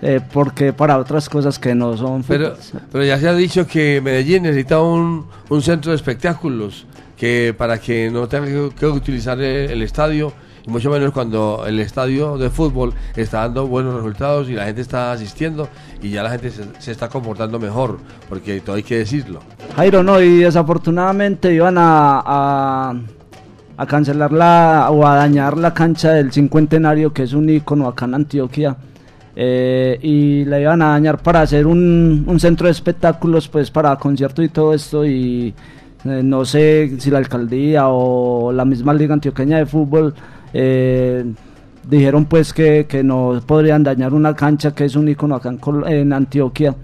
[0.00, 2.54] eh, porque para otras cosas que no son pero,
[2.90, 6.86] pero ya se ha dicho que Medellín necesita un, un centro de espectáculos
[7.16, 10.32] que para que no tenga que, utilizar el estadio
[10.66, 15.12] mucho menos cuando el estadio de fútbol está dando buenos resultados y la gente está
[15.12, 15.68] asistiendo
[16.02, 17.98] y ya la gente se, está comportando mejor,
[18.28, 19.40] porque todo hay que decirlo.
[19.76, 22.92] Jairo, no, y desafortunadamente iban a,
[23.76, 28.06] a, cancelar la o a dañar la cancha del cincuentenario, que es un icono acá
[28.06, 28.76] en Antioquia.
[29.38, 33.94] eh, y la iban a dañar para hacer un, un centro de espectáculos, pues para
[33.96, 35.54] conciertos y todo esto y
[36.04, 40.14] eh, no sé si la alcaldía o la misma liga antioqueña de fútbol
[40.58, 41.24] eh,
[41.88, 45.58] dijeron pues que, que no podrían dañar una cancha que es un icono acá en,
[45.58, 46.74] Col- en Antioquia.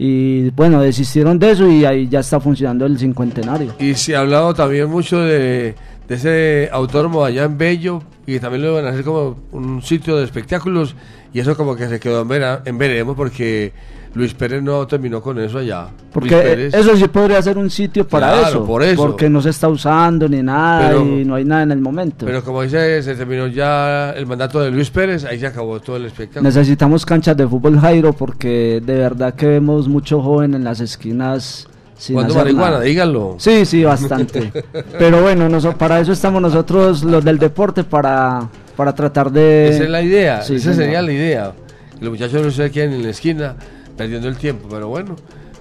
[0.00, 3.72] Y bueno desistieron de eso y ahí ya está funcionando el cincuentenario.
[3.78, 5.74] Y se ha hablado también mucho de,
[6.08, 10.16] de ese autónomo allá en Bello y también lo van a hacer como un sitio
[10.16, 10.94] de espectáculos
[11.34, 13.72] y eso como que se quedó en, vera- en veremos porque
[14.14, 15.88] Luis Pérez no terminó con eso allá.
[16.12, 19.00] Porque Pérez- eso sí podría ser un sitio para Claro, eso, por eso.
[19.06, 22.24] porque no se está usando ni nada Pero- y no hay nada en el momento
[22.26, 25.96] Pero como dice, se terminó ya el mandato de Luis Pérez, ahí se acabó todo
[25.96, 26.42] el espectáculo.
[26.48, 31.68] Necesitamos canchas de fútbol Jairo porque de verdad que vemos mucho joven en las esquinas
[31.96, 32.70] sin ¿Cuándo hacer marihuana?
[32.72, 32.82] nada.
[32.84, 33.34] Díganlo.
[33.38, 34.50] Sí, sí, bastante.
[34.98, 39.68] Pero bueno, noso- para eso estamos nosotros los del deporte para, para tratar de...
[39.68, 40.76] Esa es la idea, Sí, esa señor.
[40.84, 41.52] sería la idea.
[42.00, 43.56] Los muchachos no se queden en la esquina
[43.98, 45.14] perdiendo el tiempo, pero bueno.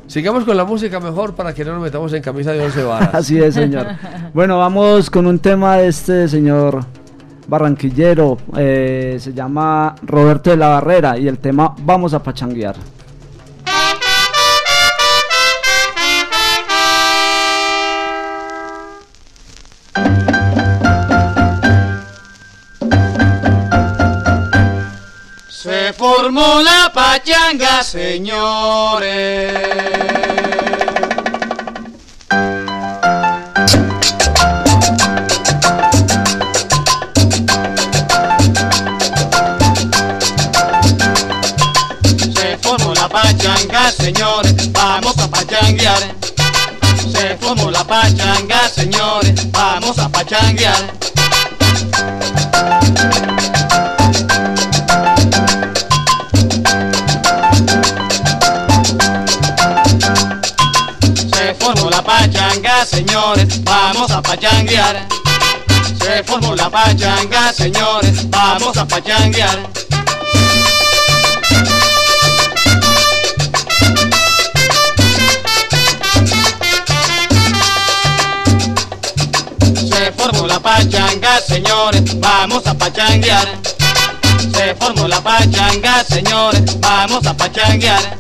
[0.08, 3.10] Sigamos con la música mejor para que no nos metamos en camisa de once varas.
[3.14, 3.88] Así es, señor.
[4.34, 6.86] Bueno, vamos con un tema de este señor
[7.50, 8.38] barranquillero.
[8.56, 12.76] eh, se llama Roberto de la Barrera y el tema Vamos a pachanguear.
[25.98, 29.54] Formó la pachanga, señores.
[42.36, 46.16] Se formó la pachanga, señores, vamos a pachanguear.
[47.12, 50.98] Se formó la pachanga, señores, vamos a pachanguear.
[62.78, 65.08] Pachanga, señores, vamos a pachanguear.
[66.00, 69.70] Se formó la pachanga, señores, vamos a pachanguear.
[79.90, 83.48] Se formó la pachanga, señores, vamos a pachanguear.
[84.54, 88.18] Se formó la pachanga, señores, vamos a pachanguear.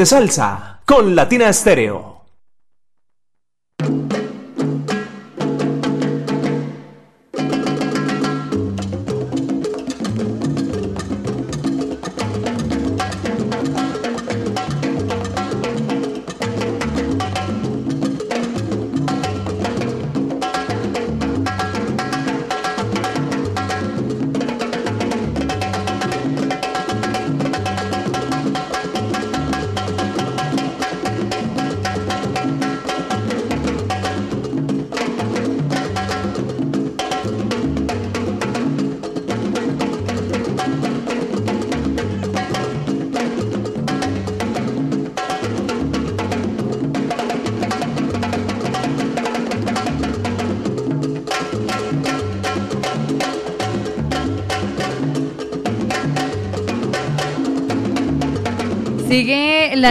[0.00, 2.19] De salsa con Latina Estéreo.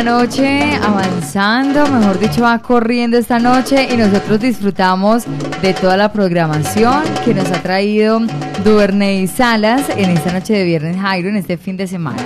[0.04, 5.24] Noche avanzando, mejor dicho, va corriendo esta noche y nosotros disfrutamos
[5.62, 8.20] de toda la programación que nos ha traído
[8.64, 12.22] Duvernay Salas en esta noche de Viernes Jairo, en este fin de semana.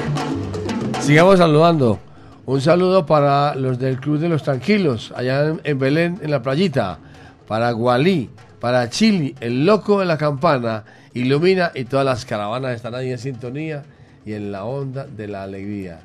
[1.01, 1.99] Sigamos saludando.
[2.45, 6.41] Un saludo para los del Club de los Tranquilos, allá en- en Belén, en la
[6.41, 6.99] playita.
[7.47, 12.95] Para Gualí, para Chili, el loco de la campana, Ilumina y todas las caravanas están
[12.95, 13.83] ahí en sintonía
[14.25, 15.99] y en la onda de la alegría.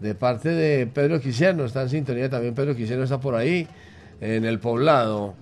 [0.00, 2.54] De parte de Pedro Quisiano, está en sintonía también.
[2.54, 3.66] Pedro Quisiano está por ahí,
[4.20, 5.34] en el poblado,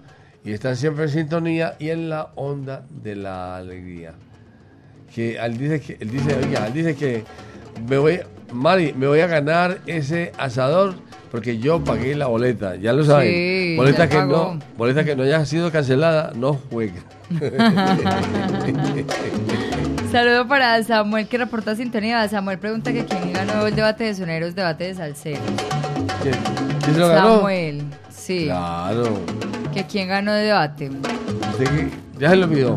[0.45, 4.15] y están siempre en sintonía y en la onda de la alegría
[5.15, 7.23] que él dice que él dice, oiga, él dice que
[7.89, 8.19] me voy,
[8.53, 10.97] Mari, me voy a ganar ese asador
[11.31, 13.31] porque yo pagué la boleta, ya lo saben.
[13.31, 14.55] Sí, boleta que pagó.
[14.55, 17.01] no, boleta que no haya sido cancelada, no juega.
[20.15, 22.29] Saludo para Samuel que reporta sintonía.
[22.29, 25.43] Samuel pregunta que quién ganó el debate de soneros, debate de salseros.
[26.23, 26.37] ¿Quién,
[26.85, 27.35] quién se lo ganó?
[27.39, 28.45] Samuel, sí.
[28.45, 29.19] Claro.
[29.73, 30.89] Que quién ganó el debate.
[31.59, 32.77] Que- ya se lo olvidó.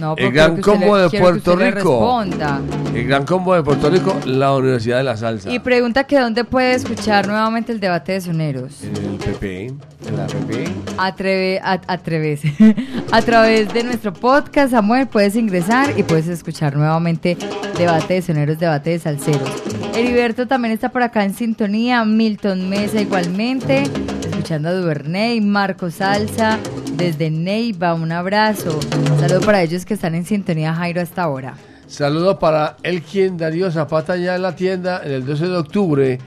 [0.00, 1.74] No, el gran combo le- de Puerto Rico.
[1.74, 2.60] responda.
[2.94, 5.50] El gran combo de Puerto Rico, la Universidad de la Salsa.
[5.50, 8.82] Y pregunta que dónde puede escuchar nuevamente el debate de soneros.
[8.82, 10.64] En el PP, en la PP.
[10.96, 12.40] Atreve, a, atreves.
[13.12, 17.36] a través de nuestro podcast, Samuel, puedes ingresar y puedes escuchar nuevamente
[17.78, 19.50] Debate de Soneros, Debate de Salseros.
[19.94, 23.82] Heriberto también está por acá en sintonía, Milton Mesa igualmente,
[24.28, 26.58] escuchando a Duvernay, Marco Salsa,
[27.00, 28.78] desde Neiva, un abrazo.
[29.18, 31.54] Saludo para ellos que están en sintonía, Jairo, hasta ahora.
[31.86, 36.18] Saludos para Elquien Darío Zapata ya en la tienda en el 12 de octubre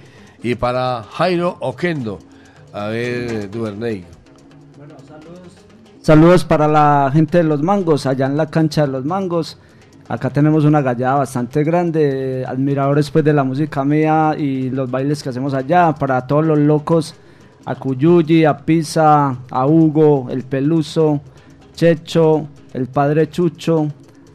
[0.41, 2.19] y para Jairo Oquendo.
[2.73, 4.03] A ver, Duvernay.
[6.01, 9.59] Saludos para la gente de Los Mangos, allá en la cancha de Los Mangos.
[10.09, 15.21] Acá tenemos una gallada bastante grande, admiradores pues de la música mía y los bailes
[15.21, 15.93] que hacemos allá.
[15.93, 17.15] Para todos los locos,
[17.65, 21.21] a Cuyuyi, a Pisa, a Hugo, el Peluso,
[21.75, 23.87] Checho, el Padre Chucho,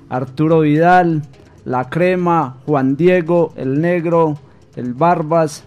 [0.08, 1.22] Arturo Vidal,
[1.64, 4.38] La Crema, Juan Diego, el Negro,
[4.76, 5.64] el Barbas,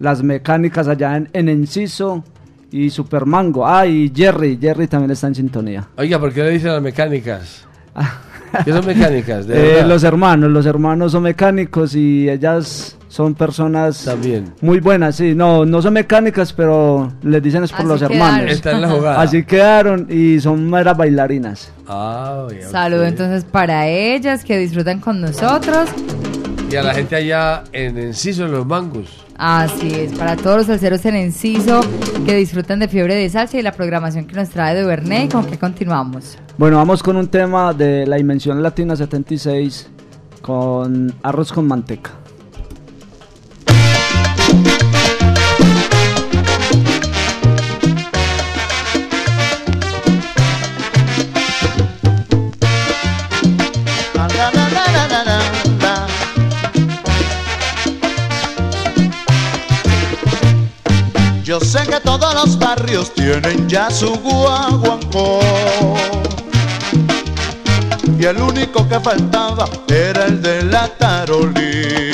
[0.00, 2.24] las mecánicas allá en, en Enciso
[2.70, 3.66] y Supermango.
[3.66, 5.88] Ah, y Jerry, Jerry también está en sintonía.
[5.96, 7.66] Oiga, ¿por qué le dicen las mecánicas?
[8.64, 9.46] ¿Qué son mecánicas?
[9.46, 14.08] De Eh, los hermanos, los hermanos son mecánicos y ellas son personas
[14.60, 18.16] muy buenas, sí, no, no son mecánicas, pero les dicen es por Así los quedaron.
[18.16, 18.50] hermanos.
[18.52, 19.20] Está en la jugada.
[19.20, 21.70] Así quedaron y son meras bailarinas.
[21.86, 25.88] Ah, oiga, Saludo entonces para ellas que disfrutan con nosotros.
[26.70, 29.23] Y a la gente allá en Enciso, en los mangos.
[29.36, 31.80] Así es, para todos los salseros en Enciso
[32.24, 35.44] que disfrutan de Fiebre de Salsa y la programación que nos trae de Bernay, ¿con
[35.46, 36.38] qué continuamos?
[36.56, 39.90] Bueno, vamos con un tema de la Dimensión Latina 76
[40.40, 42.23] con arroz con manteca.
[61.54, 65.38] Yo sé que todos los barrios tienen ya su guaguancó.
[68.18, 72.10] Y el único que faltaba era el de la tarolí.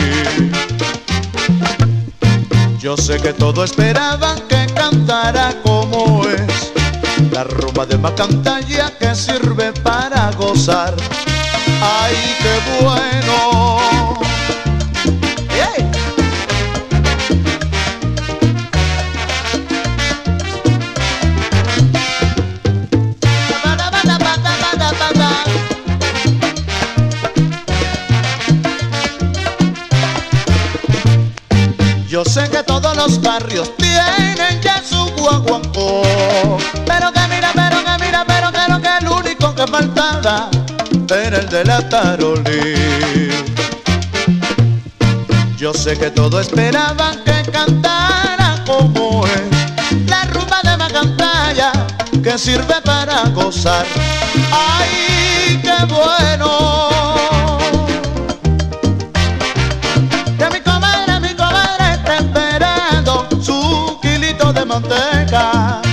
[2.78, 6.70] Yo sé que todos esperaban que cantara como es.
[7.32, 10.94] La rumba de Macantalla que sirve para gozar.
[11.80, 13.99] ¡Ay, qué bueno!
[32.22, 36.02] Yo sé que todos los barrios tienen ya su guaguancó.
[36.84, 40.50] Pero que mira, pero que mira, pero que lo el único que faltaba
[41.08, 43.30] Era el de la tarolí
[45.56, 51.72] Yo sé que todos esperaban que cantara como es La rumba de Macantalla
[52.22, 53.86] que sirve para gozar.
[54.52, 57.09] ¡Ay, qué bueno!
[64.70, 65.89] Manteca.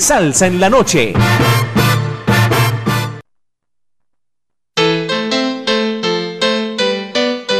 [0.00, 1.12] Salsa en la noche.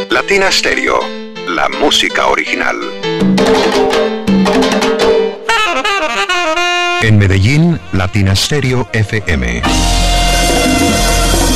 [0.09, 0.99] Latina Stereo,
[1.47, 2.77] la música original.
[7.01, 9.61] En Medellín, Latina Stereo FM.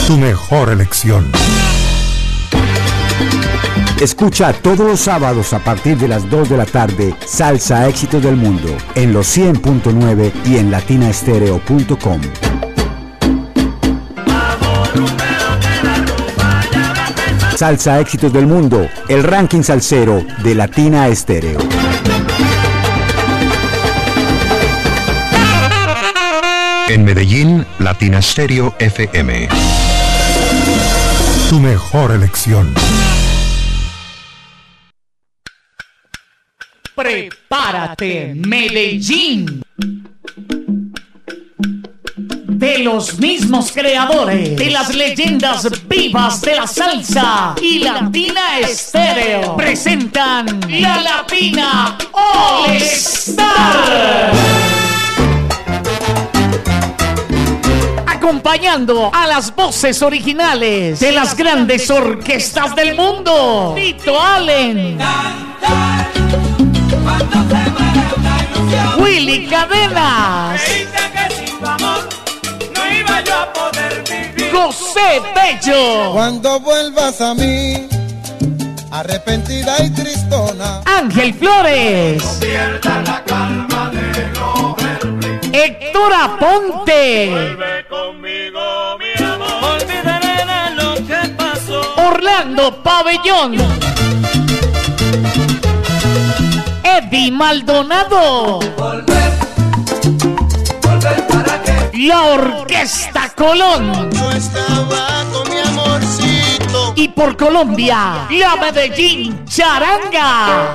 [0.07, 1.31] Tu mejor elección.
[4.01, 8.35] Escucha todos los sábados a partir de las 2 de la tarde Salsa Éxitos del
[8.35, 12.21] Mundo en los 100.9 y en latinastereo.com.
[17.55, 21.59] Salsa Éxitos del Mundo, el ranking salsero de Latina Estéreo.
[26.89, 29.47] En Medellín, Latina Stereo FM.
[31.49, 32.73] Tu mejor elección.
[37.65, 39.63] Prepárate, Medellín.
[42.47, 50.61] De los mismos creadores de las leyendas vivas de la salsa y Latina Estéreo presentan
[50.69, 54.31] la Latina All Star.
[58.05, 63.73] Acompañando a las voces originales de las grandes orquestas del mundo.
[63.75, 64.99] Tito Allen.
[68.97, 70.61] Willy Cadenas.
[74.51, 76.11] José Bello.
[76.13, 77.87] Cuando vuelvas a mí,
[78.91, 80.81] arrepentida y tristona.
[80.85, 82.23] Ángel Flores.
[85.51, 87.55] Héctor Aponte.
[91.97, 93.55] Orlando Pabellón.
[96.97, 98.59] Eddie Maldonado.
[101.93, 104.11] La Orquesta Colón.
[104.11, 106.93] Yo estaba con mi amorcito.
[106.95, 110.73] Y por Colombia, la Medellín Charanga.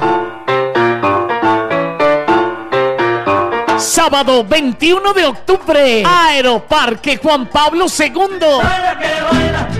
[3.78, 9.79] Sábado 21 de octubre, Aeroparque Juan Pablo II.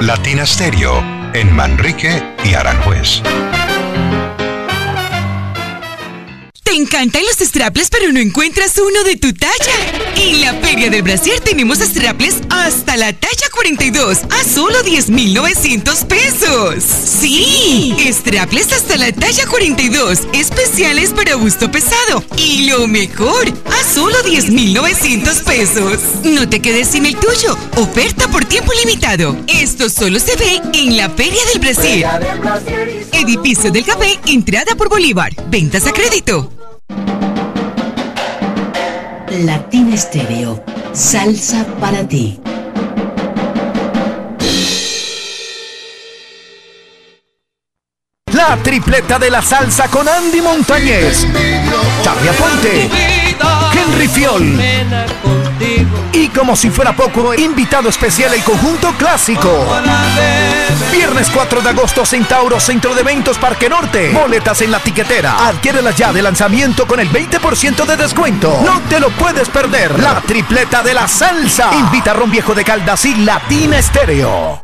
[0.02, 3.24] Latina Stereo en Manrique y Aranjuez.
[6.76, 10.12] Te encantan los strapless pero no encuentras uno de tu talla.
[10.18, 16.84] En la Feria del Brasil tenemos strapless hasta la talla 42 a solo 10,900 pesos.
[16.84, 22.22] Sí, strapless hasta la talla 42, especiales para busto pesado.
[22.36, 26.00] Y lo mejor, a solo 10,900 pesos.
[26.26, 27.58] No te quedes sin el tuyo.
[27.78, 29.38] Oferta por tiempo limitado.
[29.48, 32.04] Esto solo se ve en la Feria del Brasil.
[33.14, 35.34] Edificio del Café, entrada por Bolívar.
[35.50, 36.52] Ventas a crédito.
[39.40, 40.64] Latina Estéreo.
[40.94, 42.40] Salsa para ti.
[48.34, 51.26] La tripleta de la salsa con Andy Montañez,
[52.04, 52.90] Charlie Aponte,
[53.74, 55.90] Henry Fiol contigo.
[56.14, 59.50] Y como si fuera poco, invitado especial el conjunto clásico.
[60.92, 64.12] Viernes 4 de agosto, Centauro, Centro de Eventos Parque Norte.
[64.12, 65.48] Boletas en la tiquetera.
[65.48, 68.62] Adquiérelas ya de lanzamiento con el 20% de descuento.
[68.66, 70.00] No te lo puedes perder.
[70.00, 71.70] La tripleta de la salsa.
[71.74, 74.64] Invita a Ron Viejo de Caldas y Latina Estéreo.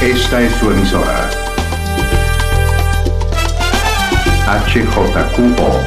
[0.00, 1.30] Esta es su emisora.
[4.46, 5.80] HJQO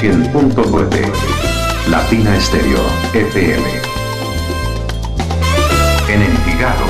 [0.00, 1.39] 100.9
[1.90, 2.78] Latina Estéreo
[3.12, 3.64] FM.
[6.08, 6.84] En Envigado,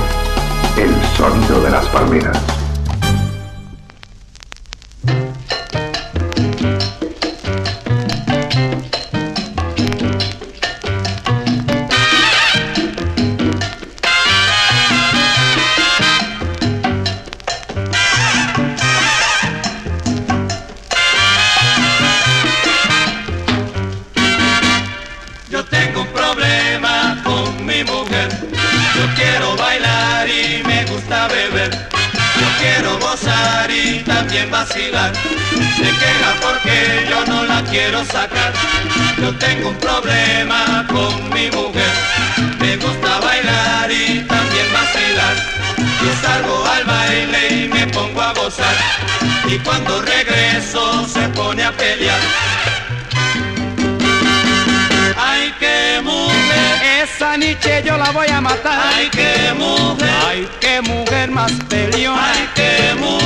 [0.77, 2.60] el sonido de las palmeras.
[34.43, 35.13] Y vacilar.
[35.77, 38.53] Se queja porque yo no la quiero sacar.
[39.19, 41.93] Yo tengo un problema con mi mujer.
[42.59, 45.37] Me gusta bailar y también vacilar.
[45.77, 48.77] Yo salgo al baile y me pongo a gozar.
[49.47, 52.21] Y cuando regreso se pone a pelear.
[55.17, 57.03] Ay, qué mujer.
[57.03, 58.81] Esa niche yo la voy a matar.
[58.95, 60.11] Ay, qué mujer.
[60.29, 62.33] Ay, qué mujer más peleona.
[62.33, 63.20] Ay, qué mujer.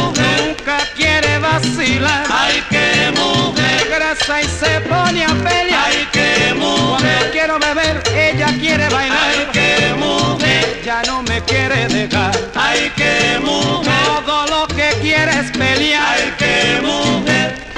[1.54, 2.26] Vacilar.
[2.30, 3.86] Ay, qué mujer.
[3.88, 5.84] Regresa y se pone a pelear.
[5.86, 6.98] Ay, qué mujer.
[6.98, 9.18] Cuando quiero beber, ella quiere bailar.
[9.28, 10.80] Ay, qué mujer.
[10.82, 12.36] Ella no me quiere dejar.
[12.56, 13.94] Ay, qué mujer.
[14.04, 16.02] Todo lo que quiere es pelear.
[16.08, 17.73] Ay, qué mujer.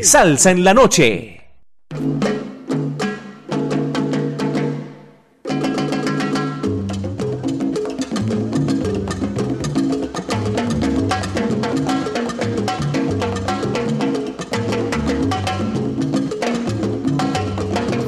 [0.00, 1.40] Salsa en la noche.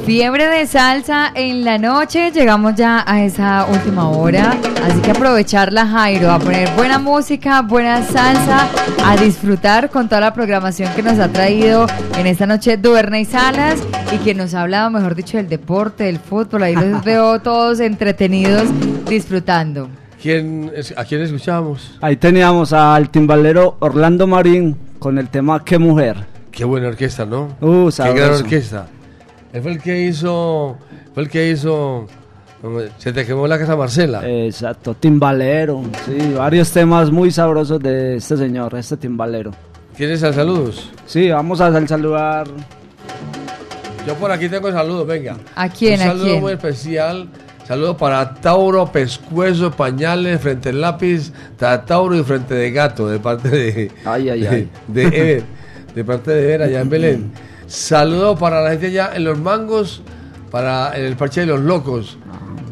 [0.07, 5.87] Fiebre de salsa en la noche, llegamos ya a esa última hora, así que aprovecharla
[5.87, 8.69] Jairo, a poner buena música, buena salsa,
[9.05, 11.87] a disfrutar con toda la programación que nos ha traído
[12.19, 13.81] en esta noche Duerna y Salas
[14.13, 17.81] y que nos ha hablado, mejor dicho, del deporte, del fútbol, ahí los veo todos
[17.81, 18.65] entretenidos
[19.09, 19.89] disfrutando.
[20.21, 21.99] ¿Quién, es- ¿A quién escuchamos?
[22.01, 26.17] Ahí teníamos al timbalero Orlando Marín con el tema Qué mujer.
[26.51, 27.57] Qué buena orquesta, ¿no?
[27.61, 28.87] Uh, Qué gran orquesta.
[29.53, 30.77] Él fue el que hizo.
[31.13, 32.07] Fue el que hizo.
[32.99, 34.23] Se te quemó la casa Marcela.
[34.27, 35.83] Exacto, timbalero.
[36.07, 39.51] Sí, varios temas muy sabrosos de este señor, este timbalero.
[39.97, 40.91] ¿Tienes al saludos?
[41.07, 42.47] Sí, vamos a sal- saludar.
[44.07, 45.37] Yo por aquí tengo saludos, venga.
[45.55, 46.41] ¿A quién, Un a saludo quién?
[46.41, 47.29] muy especial.
[47.67, 53.19] Saludo para Tauro, Pescuezo, Pañales, Frente del Lápiz, Ta- Tauro y Frente de Gato, de
[53.19, 53.93] parte de.
[54.05, 54.71] Ay, ay, de, ay.
[54.89, 55.43] de Ever,
[55.95, 57.33] de parte de Ever allá en Belén.
[57.67, 60.03] Saludo para la gente allá en Los Mangos,
[60.51, 62.19] para el parche de los locos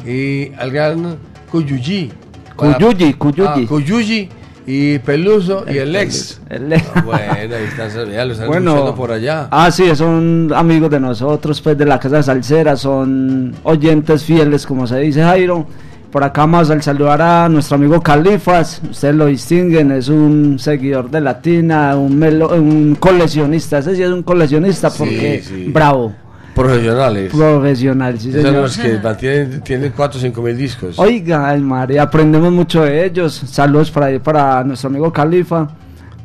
[0.05, 1.17] y al gran
[1.51, 2.11] Cuyuyi.
[2.55, 3.63] Cuyuyi, Cuyuyi.
[3.63, 4.29] Ah, Cuyuyi
[4.65, 6.39] y Peluso y el ex.
[6.49, 9.47] Ah, bueno, ahí están, ya lo están escuchando por allá.
[9.51, 14.87] Ah, sí, son amigos de nosotros, pues de la Casa Salsera, son oyentes fieles, como
[14.87, 15.65] se dice Jairo.
[16.11, 21.09] Por acá más al saludar a nuestro amigo Califas, ustedes lo distinguen, es un seguidor
[21.09, 26.13] de Latina, un, un coleccionista, ese sí es un coleccionista porque bravo.
[26.55, 27.31] Profesionales.
[27.33, 30.99] Profesionales, sí, Son los que tienen 4 o 5 mil discos.
[30.99, 33.33] Oiga, ay, María, aprendemos mucho de ellos.
[33.33, 35.67] Saludos para, para nuestro amigo Califa.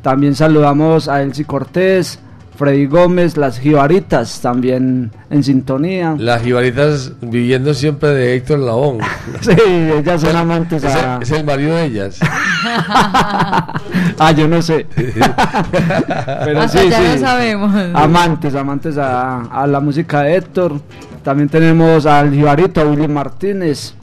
[0.01, 2.19] También saludamos a Elsie Cortés,
[2.59, 6.17] Freddy Gómez, las Jibaritas también en sintonía.
[6.19, 8.97] Las Jibaritas viviendo siempre de Héctor Labón.
[9.39, 11.19] sí, ellas son amantes a...
[11.21, 12.19] es, el marido de ellas.
[12.65, 14.85] ah, yo no sé.
[14.95, 17.19] Pero sí, ya sí.
[17.19, 17.73] sabemos.
[17.93, 20.81] Amantes, amantes a, la música de Héctor.
[21.23, 23.93] También tenemos al Jibarito, William Martínez,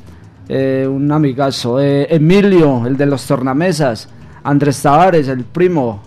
[0.49, 1.79] eh, un amigazo.
[1.79, 4.09] Eh, Emilio, el de los tornamesas.
[4.45, 6.03] Andrés Tavares, el primo.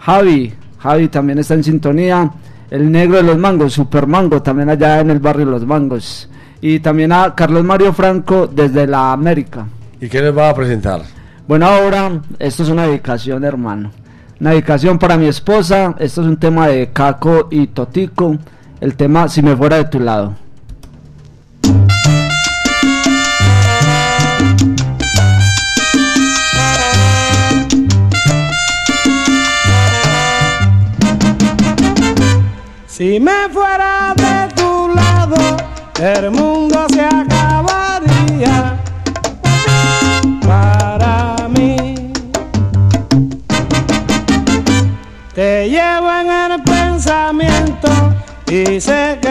[0.00, 0.52] Javi,
[0.84, 2.30] Javi también está en sintonía.
[2.70, 6.28] El negro de los mangos, Super Mango, también allá en el barrio Los Mangos.
[6.60, 9.66] Y también a Carlos Mario Franco desde la América.
[9.98, 11.00] ¿Y qué les va a presentar?
[11.48, 13.92] Bueno, ahora esto es una dedicación, hermano.
[14.38, 15.94] Una dedicación para mi esposa.
[15.98, 18.36] Esto es un tema de Caco y Totico.
[18.78, 20.34] El tema Si me fuera de tu lado.
[32.96, 35.56] Si me fuera de tu lado,
[36.00, 38.80] el mundo se acabaría
[40.46, 42.12] para mí.
[45.34, 47.88] Te llevo en el pensamiento
[48.46, 49.23] y sé que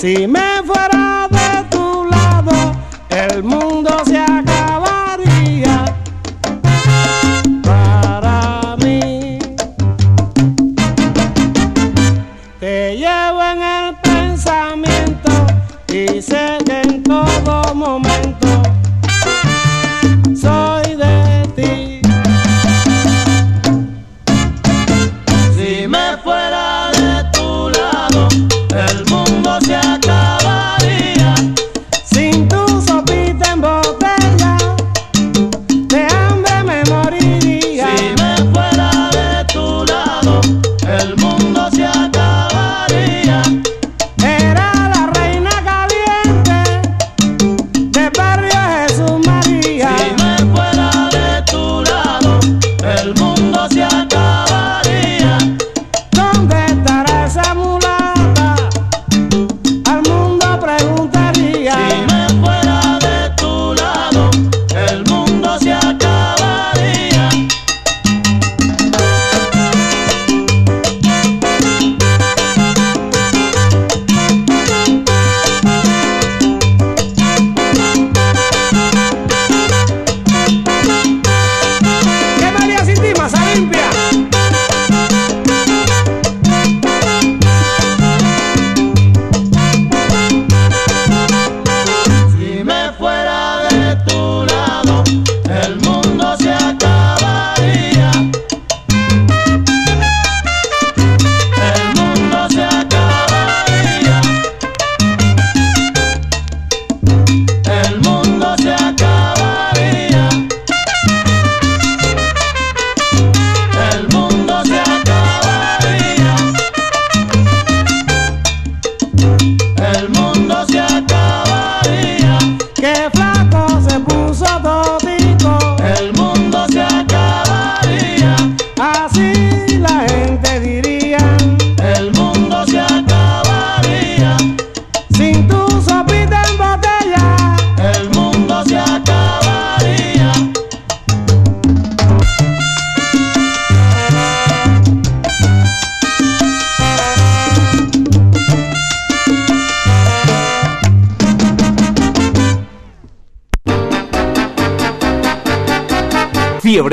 [0.00, 0.39] Si me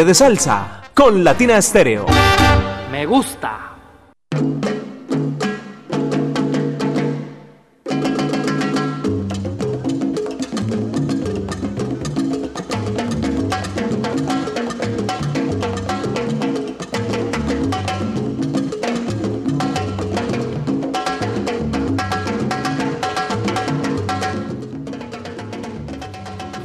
[0.08, 2.06] de Salsa con Latina Stereo.
[2.90, 3.76] Me gusta.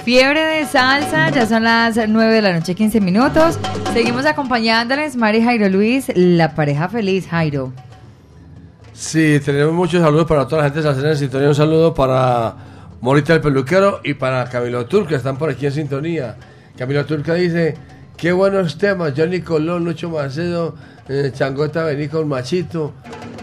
[0.04, 3.58] Fiebre de salsa, ya son las 9 de la noche, 15 minutos.
[3.92, 7.74] Seguimos acompañándoles, Mari Jairo Luis, la pareja feliz, Jairo.
[8.94, 11.48] Sí, tenemos muchos saludos para toda la gente de en sintonía.
[11.48, 12.54] Un saludo para
[13.02, 16.36] Morita el Peluquero y para Camilo Turca, que están por aquí en sintonía.
[16.78, 17.74] Camilo Turca dice,
[18.16, 20.74] qué buenos temas, Johnny Colón, Lucho Macedo,
[21.06, 22.94] eh, Changota Vení con Machito.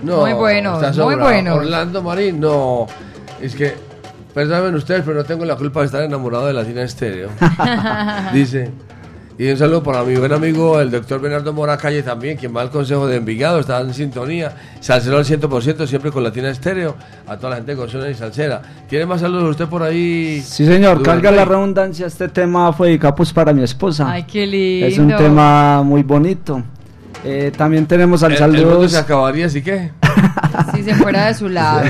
[0.01, 1.55] No, Muy bueno, muy bueno.
[1.55, 2.87] Orlando Marín, no.
[3.39, 3.75] Es que,
[4.47, 7.29] perdonen ustedes, pero no tengo la culpa de estar enamorado de Latina Estéreo.
[8.33, 8.71] Dice.
[9.37, 12.61] Y un saludo para mi buen amigo, el doctor Bernardo Mora Calle también, quien va
[12.61, 14.53] al Consejo de Envigado, está en sintonía.
[14.81, 16.95] Salsero al 100%, siempre con Latina Estéreo.
[17.25, 18.61] A toda la gente con Zona y Salsera.
[18.89, 20.41] ¿Tiene más saludos usted por ahí?
[20.45, 21.21] Sí, señor, Durante?
[21.23, 22.07] carga la redundancia.
[22.07, 24.11] Este tema fue dedicado pues, para mi esposa.
[24.11, 24.87] Ay, qué lindo.
[24.87, 26.61] Es un tema muy bonito.
[27.23, 28.91] Eh, también tenemos al El, el mundo saludos.
[28.91, 29.91] se acabaría, ¿así que?
[30.75, 31.81] Si se fuera de su lado.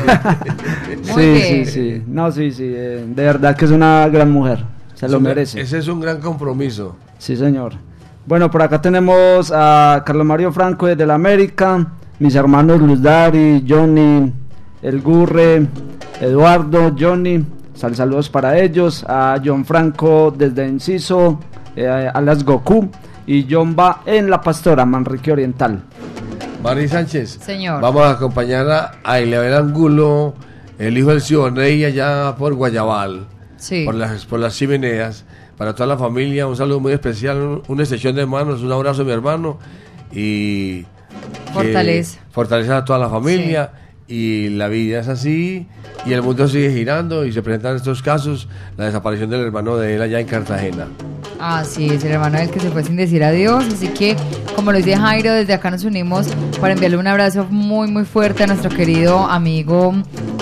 [0.87, 1.65] Muy Sí, bien.
[1.65, 2.03] sí, sí.
[2.07, 2.63] No, sí, sí.
[2.65, 4.63] eh, de verdad que es una gran mujer.
[4.95, 5.61] Se Es lo merece.
[5.61, 6.95] Ese es un gran compromiso.
[7.17, 7.73] Sí, señor.
[8.25, 11.87] Bueno, por acá tenemos a Carlos Mario Franco desde la América,
[12.19, 14.31] mis hermanos Luz Dari, Johnny,
[14.81, 15.65] El Gurre,
[16.21, 17.43] Eduardo, Johnny,
[17.73, 21.39] sal saludos para ellos, a John Franco desde Enciso,
[21.75, 22.89] eh, a las Goku
[23.31, 25.81] y John va en La Pastora, Manrique Oriental.
[26.63, 27.39] Mari Sánchez.
[27.41, 27.81] Señor.
[27.81, 30.33] Vamos a acompañar a, a Eliabel Angulo,
[30.77, 33.27] el hijo del Sioney, allá por Guayabal.
[33.57, 33.83] Sí.
[33.85, 35.25] Por las, por las chimeneas.
[35.57, 39.01] Para toda la familia, un saludo muy especial, un- una extensión de manos, un abrazo
[39.03, 39.59] a mi hermano.
[40.13, 40.85] Y.
[41.53, 42.19] Fortaleza.
[42.31, 43.71] Fortaleza a toda la familia.
[44.07, 45.67] Y la vida es así.
[46.05, 47.25] Y el mundo sigue girando.
[47.25, 48.47] Y se presentan estos casos.
[48.77, 50.87] La desaparición del hermano de él allá en Cartagena.
[51.39, 53.63] Así es, el hermano del que se fue sin decir adiós.
[53.73, 54.15] Así que,
[54.55, 56.27] como lo dice Jairo, desde acá nos unimos
[56.59, 59.93] para enviarle un abrazo muy, muy fuerte a nuestro querido amigo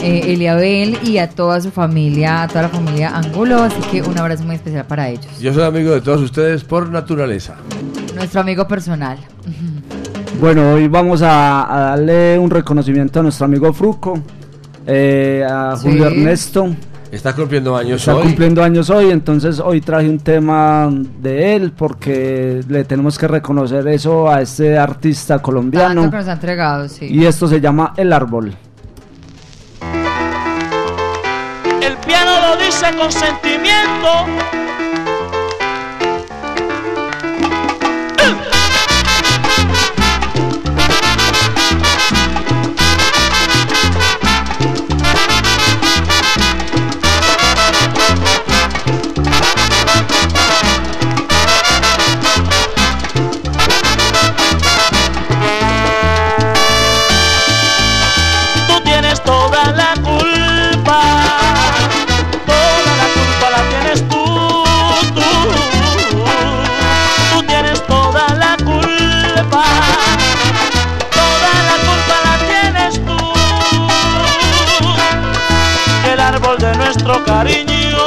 [0.02, 3.62] eh, Eliabel y a toda su familia, a toda la familia Angulo.
[3.62, 5.28] Así que un abrazo muy especial para ellos.
[5.40, 7.56] Yo soy amigo de todos ustedes por naturaleza.
[8.16, 9.18] Nuestro amigo personal.
[10.42, 14.20] Bueno, hoy vamos a, a darle un reconocimiento a nuestro amigo Fruco,
[14.86, 15.88] eh, a Sí.
[15.88, 16.76] Julio Ernesto.
[17.12, 18.24] Está cumpliendo años Está hoy.
[18.24, 20.90] cumpliendo años hoy, entonces hoy traje un tema
[21.22, 26.10] de él porque le tenemos que reconocer eso a este artista colombiano.
[26.10, 27.06] que nos ha entregado, sí.
[27.10, 28.54] Y esto se llama El Árbol.
[31.82, 34.10] El piano lo dice con sentimiento.
[77.08, 78.04] Nuestro cariño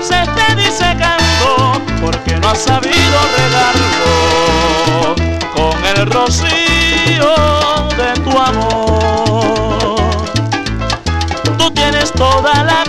[0.00, 5.14] se esté disecando porque no has sabido regarlo
[5.54, 7.34] con el rocío
[7.98, 9.96] de tu amor.
[11.58, 12.84] Tú tienes toda la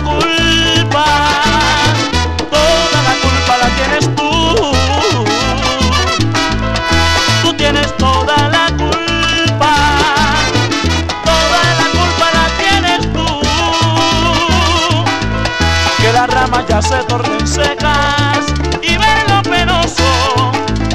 [16.80, 18.46] se tornen secas
[18.80, 20.52] y ver lo penoso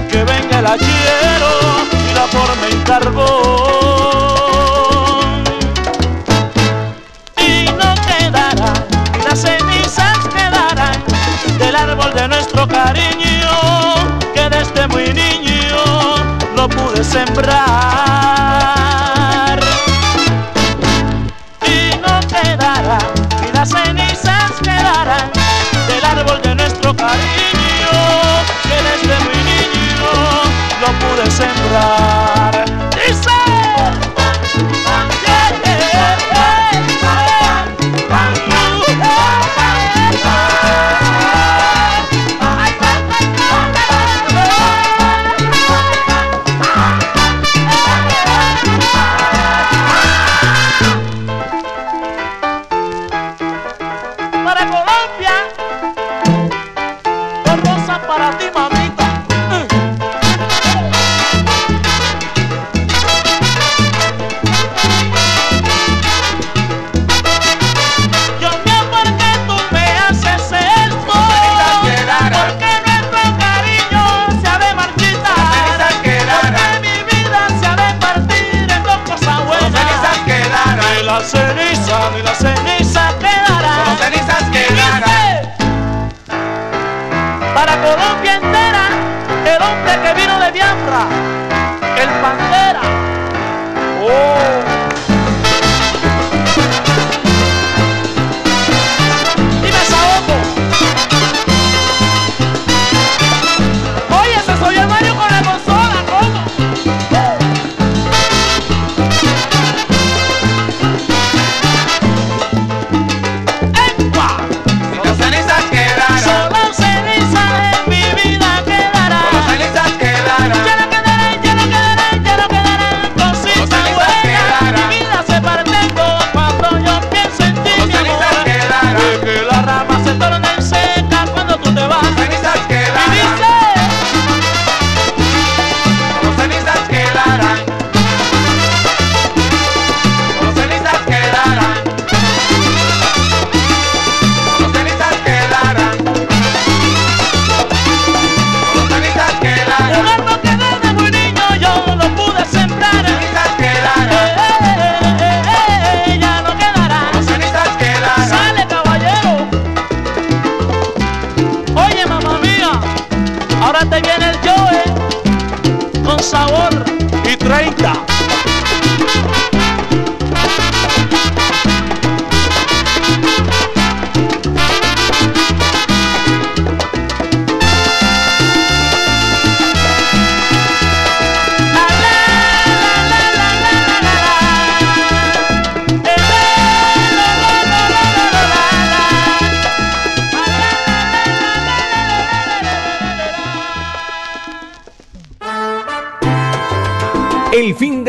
[0.10, 1.52] que venga el hachero
[2.10, 3.28] y la forma en carbón.
[7.38, 8.74] Y no quedará,
[9.20, 11.04] y las cenizas quedarán
[11.60, 13.52] del árbol de nuestro cariño,
[14.34, 15.78] que desde muy niño
[16.56, 18.07] lo pude sembrar.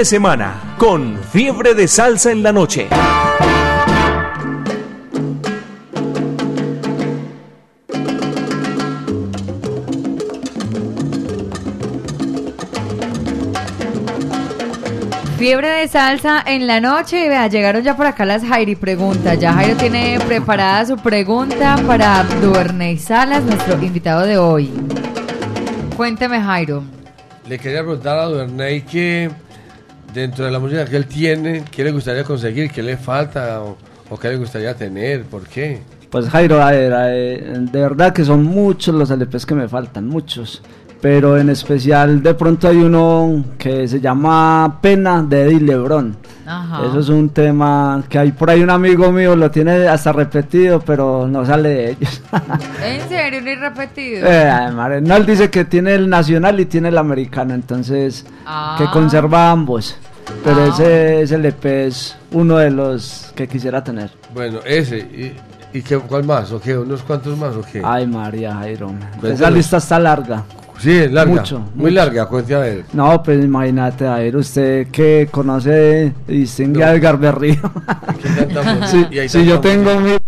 [0.09, 2.89] Semana con fiebre de salsa en la noche.
[15.36, 17.26] Fiebre de salsa en la noche.
[17.26, 19.39] y Vea, llegaron ya por acá las Jairi preguntas.
[19.39, 24.70] Ya Jairo tiene preparada su pregunta para Duerney Salas, nuestro invitado de hoy.
[25.98, 26.82] Cuénteme, Jairo.
[27.47, 29.30] Le quería preguntar a Duerney que
[30.20, 32.70] dentro de la música que él tiene, ¿qué le gustaría conseguir?
[32.70, 33.62] ¿Qué le falta?
[33.62, 33.77] ¿O,
[34.11, 35.24] o qué le gustaría tener?
[35.24, 35.81] ¿Por qué?
[36.11, 40.07] Pues Jairo, a ver, eh, de verdad que son muchos los LPs que me faltan,
[40.07, 40.62] muchos.
[41.01, 46.16] Pero en especial de pronto hay uno que se llama Pena de Eddie Lebron.
[46.45, 46.86] Ajá.
[46.89, 50.81] Eso es un tema que hay por ahí un amigo mío, lo tiene hasta repetido,
[50.81, 52.20] pero no sale de ellos.
[52.85, 53.40] ¿En serio?
[53.43, 54.27] ¿No repetido?
[54.28, 58.74] Eh, madre, no, él dice que tiene el nacional y tiene el americano, entonces Ah.
[58.78, 59.97] que conserva ambos.
[60.45, 60.69] Pero Ah.
[60.69, 64.11] ese, ese LP es uno de los que quisiera tener.
[64.35, 64.99] Bueno, ese.
[64.99, 65.33] ¿Y,
[65.79, 66.51] y qué, cuál más?
[66.53, 66.77] ¿O qué?
[66.77, 67.55] ¿Unos cuantos más?
[67.57, 67.83] ¿O qué?
[67.85, 68.93] Ay, María Jairo.
[69.23, 70.45] Esa lista está larga.
[70.79, 71.35] Sí, es larga.
[71.35, 71.95] Mucho, Muy mucho.
[71.95, 72.85] larga, cuente a ver.
[72.93, 76.87] No, pues imagínate, Jairo, usted que conoce y distingue No.
[76.87, 77.57] a Edgar Berrío.
[78.87, 80.19] Sí, Y si yo tengo mil.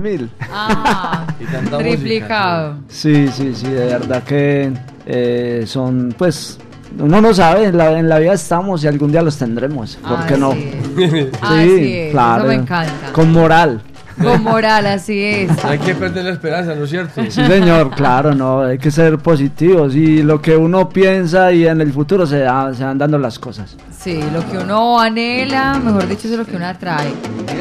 [0.00, 0.30] mil.
[0.50, 2.76] Ah, Y triplicado.
[2.88, 4.72] Sí, sí, sí, de verdad que
[5.06, 6.58] eh, son, pues,
[6.98, 9.96] uno no sabe, en la, en la vida estamos y algún día los tendremos.
[10.06, 10.52] ¿Por qué no?
[10.52, 10.70] Sí,
[11.40, 12.42] Así es, claro.
[12.44, 13.12] eso me encanta.
[13.12, 13.80] Con moral.
[14.22, 15.64] Con moral, así es.
[15.64, 17.20] Hay que perder la esperanza, ¿no es cierto?
[17.24, 21.80] Sí, señor, claro, no, hay que ser positivos y lo que uno piensa y en
[21.80, 23.76] el futuro se, da- se van dando las cosas.
[23.90, 27.08] Sí, lo que uno anhela, mejor dicho, es lo que uno atrae.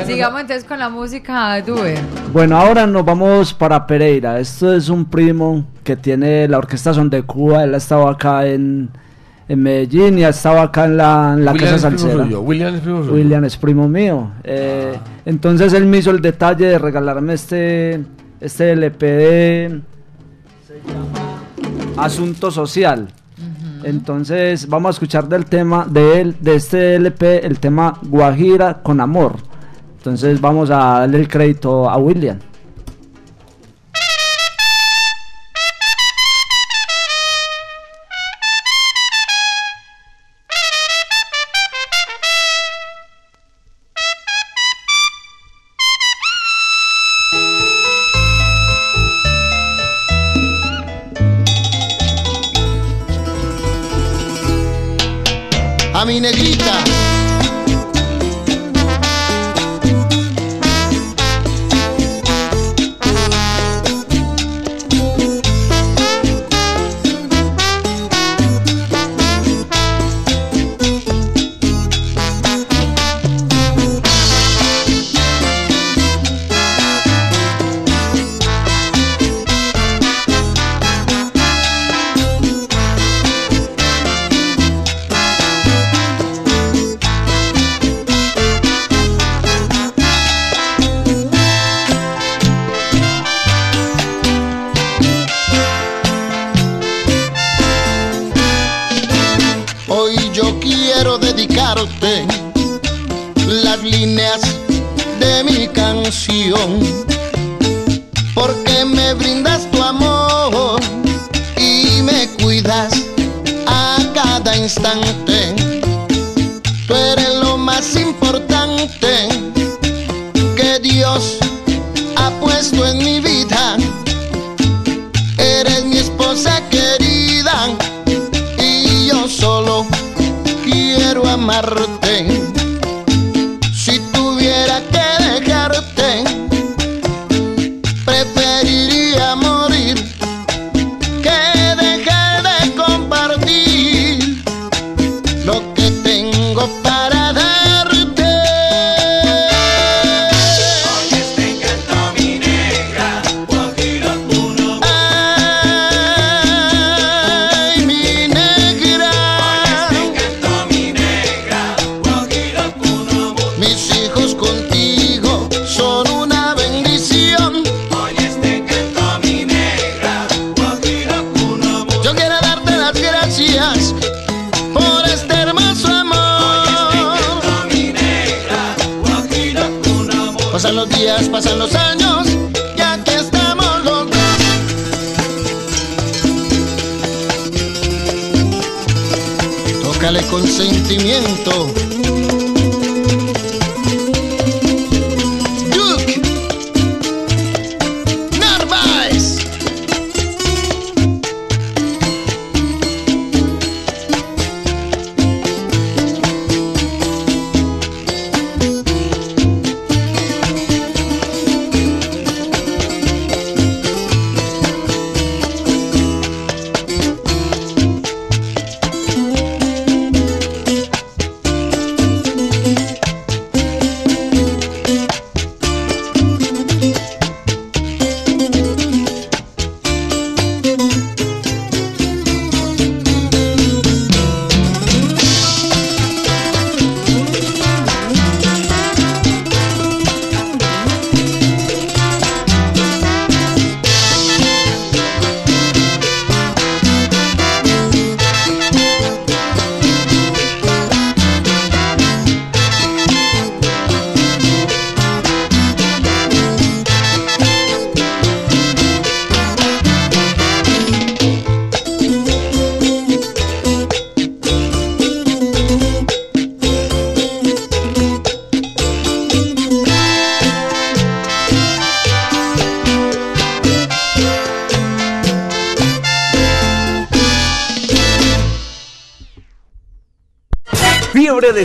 [0.06, 1.96] Sigamos entonces con la música, Due.
[2.32, 4.40] Bueno, ahora nos vamos para Pereira.
[4.40, 7.64] Esto es un primo que tiene la Orquesta Son de Cuba.
[7.64, 8.92] Él ha estado acá en,
[9.48, 12.24] en Medellín y ha estado acá en la, en la William Casa es primo Salsera.
[12.24, 13.14] suyo, William es primo suyo.
[13.14, 14.32] William es primo mío.
[14.44, 14.94] Eh,
[15.26, 18.04] Entonces él me hizo el detalle de regalarme este,
[18.40, 19.82] este LP de
[20.68, 23.08] se llama Asunto Social.
[23.84, 29.02] Entonces vamos a escuchar del tema de él, de este LP, el tema Guajira con
[29.02, 29.36] amor.
[29.98, 32.38] Entonces vamos a darle el crédito a William.
[56.14, 57.03] Mi negrita.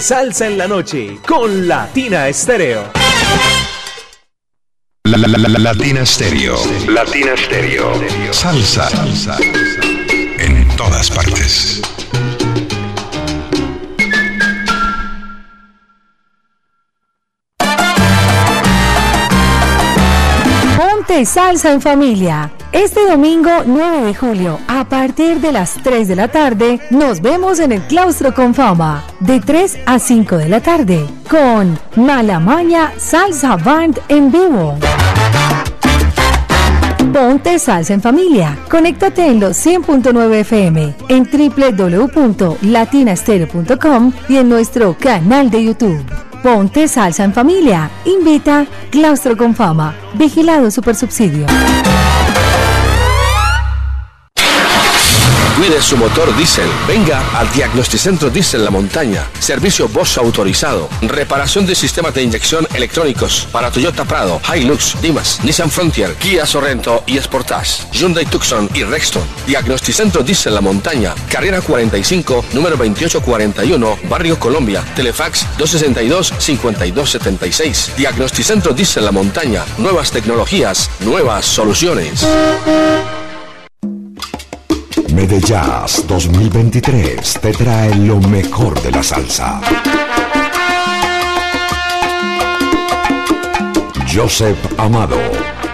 [0.01, 2.85] Salsa en la noche con Latina Estéreo.
[5.05, 6.57] La, la, la, la- Latina Stereo.
[6.89, 7.93] Latina Stereo.
[8.31, 8.89] Salsa.
[8.91, 9.39] Salsa.
[10.39, 11.81] En todas partes.
[21.25, 22.53] Salsa en familia.
[22.71, 27.59] Este domingo 9 de julio, a partir de las 3 de la tarde, nos vemos
[27.61, 33.57] en el Claustro con Fama, de 3 a 5 de la tarde, con Malamaña Salsa
[33.57, 34.79] Band en vivo.
[37.13, 38.57] Ponte salsa en familia.
[38.71, 46.28] Conéctate en los 100.9 FM, en www.latinastereo.com y en nuestro canal de YouTube.
[46.43, 47.91] Ponte salsa en familia.
[48.05, 49.95] Invita Claustro con Fama.
[50.15, 51.47] Vigilado Supersubsidio.
[55.59, 56.69] Cuide su motor diésel.
[56.87, 59.27] Venga al Diagnosticentro Diesel La Montaña.
[59.41, 60.89] Servicio Bosch autorizado.
[61.03, 67.03] Reparación de sistemas de inyección electrónicos para Toyota Prado, Hilux, Dimas, Nissan Frontier, Kia Sorrento
[67.07, 69.25] y Sportage, Hyundai Tucson y Rexton.
[69.49, 71.13] Diagnosticentro Diesel La Montaña.
[71.29, 74.85] Carrera 45, número 2841, Barrio Colombia.
[74.95, 77.97] Telefax 262-5276.
[77.97, 79.65] Diagnosticentro Diesel La Montaña.
[79.77, 82.25] Nuevas tecnologías, nuevas soluciones.
[85.19, 89.61] Medellas 2023 te trae lo mejor de la salsa.
[94.15, 95.19] Joseph Amado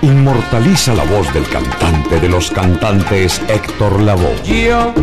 [0.01, 4.43] inmortaliza la voz del cantante de los cantantes Héctor Lavoe.
[4.45, 4.95] Yo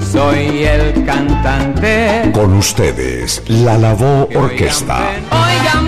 [0.00, 2.30] soy el cantante.
[2.32, 5.10] Con ustedes, la Lavoe Orquesta.
[5.30, 5.87] Oigan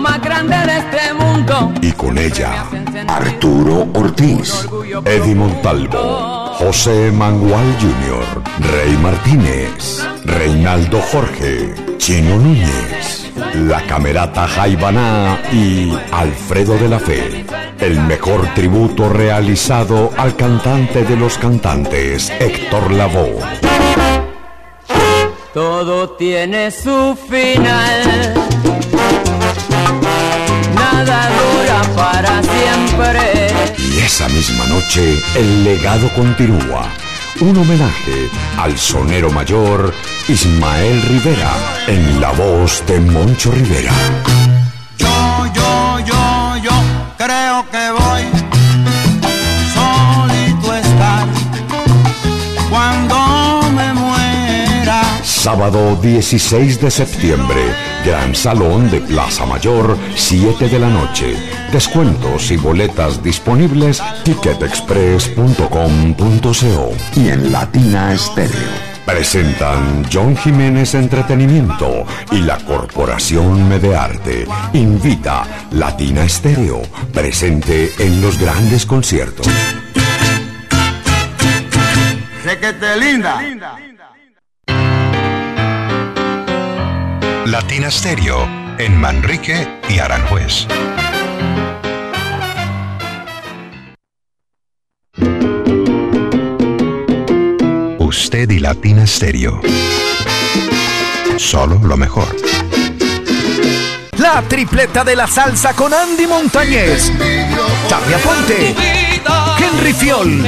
[0.00, 1.72] más grande de este mundo.
[1.82, 2.64] Y con ella,
[3.08, 4.66] Arturo Ortiz,
[5.04, 15.92] Eddie Montalvo, José Mangual Jr., Rey Martínez, Reinaldo Jorge, Chino Núñez, La Camerata Jaibaná y
[16.12, 17.44] Alfredo de la Fe.
[17.78, 23.38] El mejor tributo realizado al cantante de los cantantes, Héctor Lavoe.
[25.52, 28.59] Todo tiene su final.
[31.00, 33.74] Nada dura para siempre.
[33.78, 36.90] Y esa misma noche, el legado continúa.
[37.40, 38.28] Un homenaje
[38.58, 39.94] al sonero mayor
[40.28, 41.52] Ismael Rivera
[41.86, 43.94] en la voz de Moncho Rivera.
[44.98, 46.72] Yo, yo, yo, yo
[47.16, 48.22] creo que voy
[49.72, 51.26] solito estar
[52.68, 55.00] cuando me muera.
[55.24, 57.74] Sábado 16 de septiembre,
[58.04, 61.36] Gran Salón de Plaza Mayor, 7 de la noche.
[61.70, 68.90] Descuentos y boletas disponibles ticketexpress.com.co y en Latina Estéreo.
[69.04, 74.46] Presentan John Jiménez Entretenimiento y la Corporación Medearte.
[74.72, 76.80] Invita Latina Estéreo,
[77.12, 79.46] presente en los grandes conciertos.
[82.44, 83.42] Requete linda.
[87.46, 88.46] Latina Stereo
[88.78, 90.66] en Manrique y Aranjuez.
[97.98, 99.62] Usted y Latina Stereo.
[101.38, 102.36] Solo lo mejor.
[104.18, 107.10] La tripleta de la salsa con Andy Montañez,
[107.88, 108.74] Charlie Aponte,
[109.58, 110.42] Henry Fiol.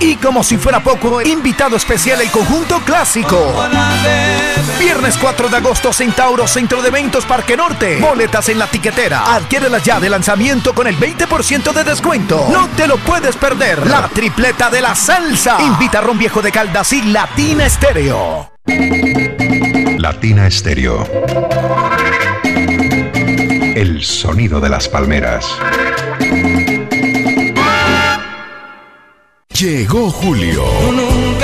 [0.00, 3.54] Y como si fuera poco, invitado especial el conjunto clásico.
[4.78, 7.98] Viernes 4 de agosto, Centauro, Centro de Eventos Parque Norte.
[8.00, 9.34] Boletas en la tiquetera.
[9.34, 12.48] Adquiérelas ya de lanzamiento con el 20% de descuento.
[12.50, 13.86] No te lo puedes perder.
[13.86, 15.56] La tripleta de la salsa.
[15.60, 18.52] Invita a Ron Viejo de Caldas y Latina Estéreo.
[19.98, 21.08] Latina Stereo.
[23.74, 25.46] El sonido de las palmeras.
[29.62, 30.64] Llegó Julio.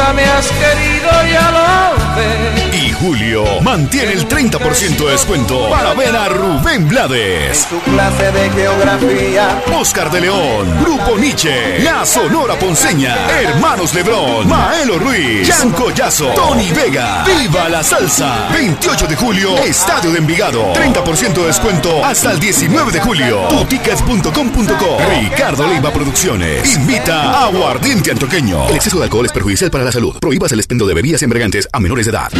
[0.08, 2.74] Nunca me has querido, ya lo ves.
[2.74, 7.66] Y Julio mantiene el 30% de descuento para ver a Rubén Blades.
[7.68, 9.62] Tu clase de geografía.
[9.78, 16.70] Oscar de León, Grupo Nietzsche, La Sonora Ponceña, Hermanos Lebrón, Maelo Ruiz, Jan Collazo, Tony
[16.72, 18.48] Vega, Viva la Salsa.
[18.52, 20.72] 28 de julio, Estadio de Envigado.
[20.72, 23.42] 30% de descuento hasta el 19 de julio.
[23.48, 24.98] Tutickets.com.co.
[25.20, 26.76] Ricardo Leiva Producciones.
[26.76, 28.68] Invita a Aguardiente Antoqueño.
[28.68, 29.97] El exceso de alcohol es perjudicial para la salud.
[30.20, 32.30] Prohíbas el expendio de bebidas embriagantes a menores de edad.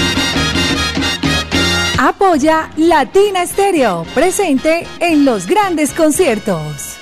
[1.99, 6.97] Apoya Latina Stereo, presente en los grandes conciertos.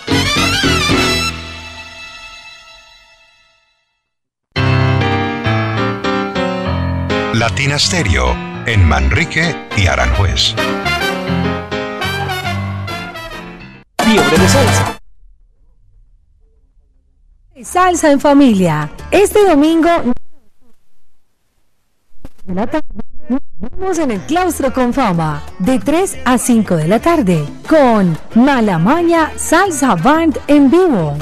[7.35, 8.35] Latina Stereo
[8.67, 10.55] en Manrique y Aranjuez.
[14.03, 14.99] Fiebre de salsa.
[17.63, 18.91] Salsa en familia.
[19.11, 19.91] Este domingo
[22.55, 22.87] la tarde,
[23.29, 28.17] nos vemos en el claustro con fama de 3 a 5 de la tarde con
[28.35, 31.17] Malamaña Salsa Band en vivo.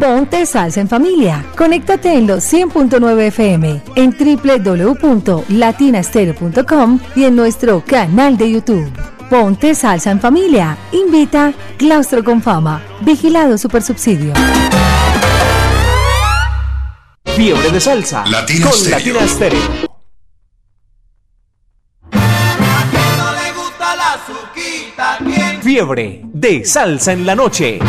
[0.00, 1.44] Ponte salsa en familia.
[1.56, 8.90] Conéctate en los 100.9 FM, en www.latinastereo.com y en nuestro canal de YouTube.
[9.30, 10.76] Ponte salsa en familia.
[10.92, 12.82] Invita Claustro con Fama.
[13.00, 14.34] Vigilado Supersubsidio.
[17.36, 18.24] Fiebre de salsa.
[18.26, 19.14] Latina con Stereo.
[19.14, 19.60] Latina Stereo.
[25.60, 27.80] Fiebre de salsa en la noche.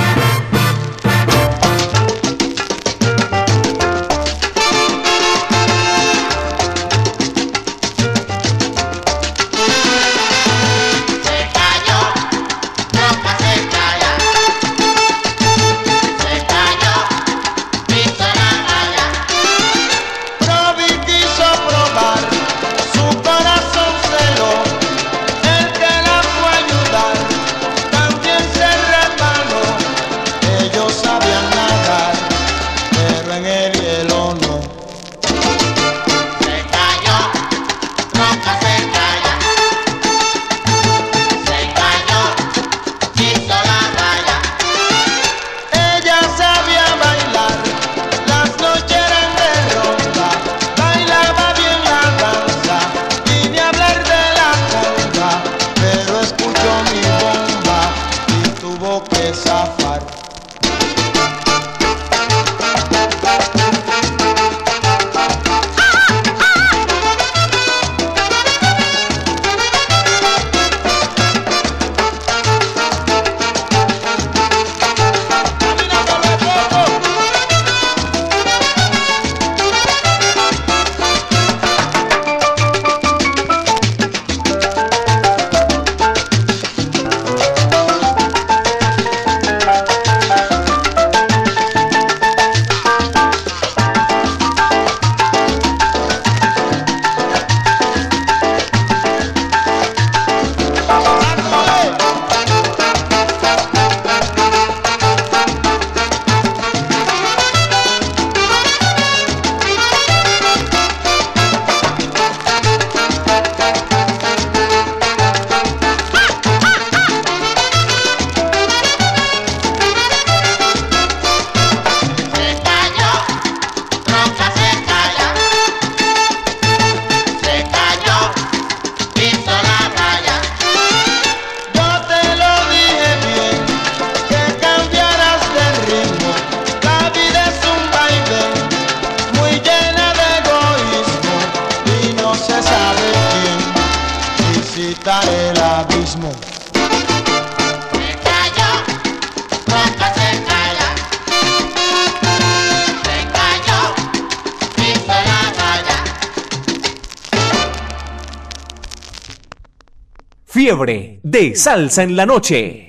[161.54, 162.85] Salsa en la noche.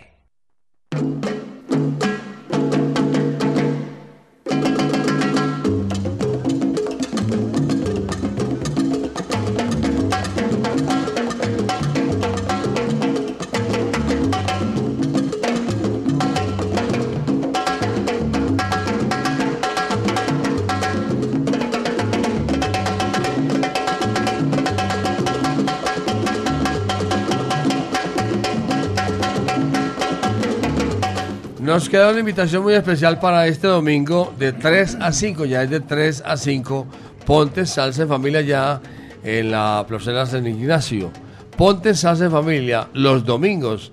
[32.37, 36.37] Invitación muy especial para este domingo de 3 a 5, ya es de 3 a
[36.37, 36.87] 5.
[37.25, 38.79] Ponte Salsa en Familia ya
[39.25, 41.11] en la Placera San Ignacio.
[41.57, 43.91] Ponte Salsa en Familia los domingos.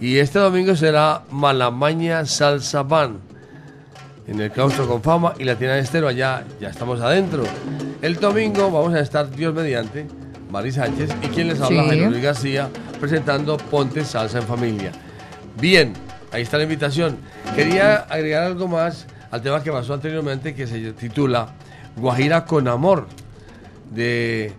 [0.00, 3.20] Y este domingo será Malamaña Salsa Van
[4.26, 7.44] en el claustro con fama y la tienda de estero allá, ya estamos adentro.
[8.02, 10.06] El domingo vamos a estar, Dios mediante,
[10.50, 12.00] Mari Sánchez y quien les habla, Sí.
[12.00, 12.68] Luis García,
[13.00, 14.92] presentando Ponte Salsa en Familia.
[15.58, 15.94] Bien,
[16.30, 17.16] ahí está la invitación.
[17.58, 21.48] Quería agregar algo más al tema que pasó anteriormente que se titula
[21.96, 23.08] Guajira con Amor
[23.90, 24.52] de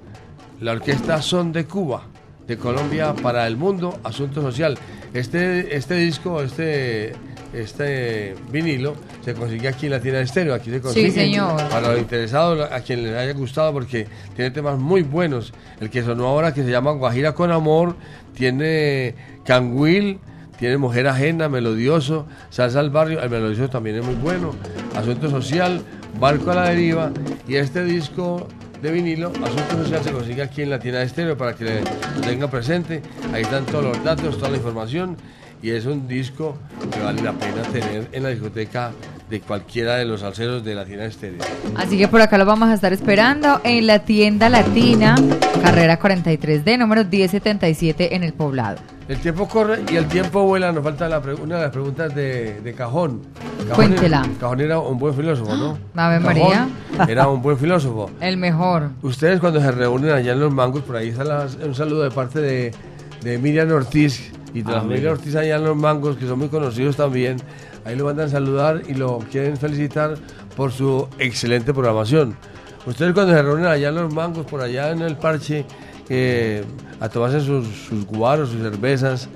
[0.59, 2.03] la orquesta Son de Cuba,
[2.45, 4.77] de Colombia para el mundo, Asunto Social.
[5.13, 7.13] Este, este disco, este,
[7.53, 11.11] este vinilo, se consigue aquí en la tienda de estéreo, aquí se consigue.
[11.11, 11.69] señor.
[11.69, 15.53] Para los interesados, a quien les haya gustado, porque tiene temas muy buenos.
[15.79, 17.95] El que sonó ahora, que se llama Guajira con Amor,
[18.33, 19.15] tiene
[19.45, 20.19] Canguil,
[20.59, 24.53] tiene Mujer Ajena, Melodioso, Salsa al Barrio, el Melodioso también es muy bueno,
[24.95, 25.81] Asunto Social,
[26.19, 27.11] Barco a la Deriva,
[27.47, 28.47] y este disco
[28.81, 31.81] de vinilo, Asunto Social, se consigue aquí en la tienda de estéreo para que le-
[32.21, 33.01] tenga presente.
[33.33, 35.15] Ahí están todos los datos, toda la información,
[35.61, 36.57] y es un disco
[36.91, 38.91] que vale la pena tener en la discoteca
[39.29, 41.39] de cualquiera de los salseros de la tienda de estéreo.
[41.75, 45.15] Así que por acá lo vamos a estar esperando en la tienda latina,
[45.61, 48.77] carrera 43D, número 1077 en el poblado.
[49.07, 50.71] El tiempo corre y el tiempo vuela.
[50.71, 53.21] Nos falta la una de las preguntas de, de Cajón.
[53.67, 54.21] Cajón Cuéntela.
[54.23, 55.77] Era, Cajón era un buen filósofo, ¿no?
[55.95, 56.67] Ave María.
[57.07, 58.11] Era un buen filósofo.
[58.21, 58.89] El mejor.
[59.01, 62.11] Ustedes cuando se reúnen allá en Los Mangos, por ahí está las- un saludo de
[62.11, 62.71] parte de,
[63.23, 65.11] de Miriam Ortiz y de la Ah, familia.
[65.11, 67.37] Ortiz allá en Los Mangos, que son muy conocidos también.
[67.85, 70.15] Ahí lo mandan saludar y lo quieren felicitar
[70.55, 72.35] por su excelente programación.
[72.85, 75.65] Ustedes cuando se reúnen allá en Los Mangos, por allá en el parche,
[76.09, 76.63] eh,
[76.99, 79.29] a tomarse sus, sus guaros, sus cervezas,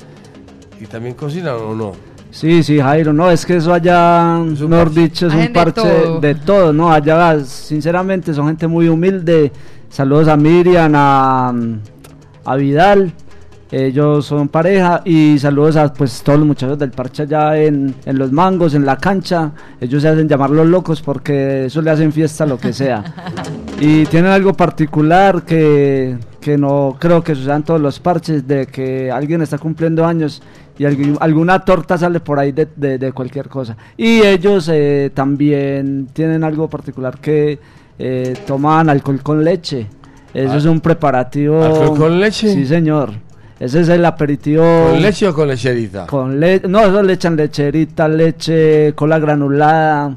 [0.80, 1.94] y también cocinan o no.
[2.32, 6.20] Sí, sí, Jairo, no, es que eso allá, mejor dicho, es un de parche todo.
[6.20, 6.92] de todo, ¿no?
[6.92, 9.52] Allá, sinceramente, son gente muy humilde.
[9.90, 11.54] Saludos a Miriam, a,
[12.44, 13.14] a Vidal,
[13.76, 15.02] ellos son pareja.
[15.06, 18.86] Y saludos a pues todos los muchachos del parche allá en, en Los Mangos, en
[18.86, 19.52] la cancha.
[19.82, 23.04] Ellos se hacen llamar los locos porque eso le hacen fiesta a lo que sea.
[23.80, 29.10] y tienen algo particular que, que no creo que sucedan todos los parches, de que
[29.12, 30.42] alguien está cumpliendo años
[30.78, 33.76] y algu- alguna torta sale por ahí de, de- de cualquier cosa.
[33.98, 37.60] Y ellos eh, también tienen algo particular que
[38.00, 39.88] eh, toman alcohol con leche.
[40.34, 40.58] Eso Ah.
[40.58, 41.64] es un preparativo.
[41.64, 42.52] ¿Alcohol con leche?
[42.54, 43.12] Sí, señor.
[43.60, 44.64] Ese es el aperitivo.
[44.92, 46.06] ¿Con leche o con lecherita?
[46.08, 46.68] Con leche.
[46.68, 50.16] No, eso le echan lecherita, leche, cola granulada.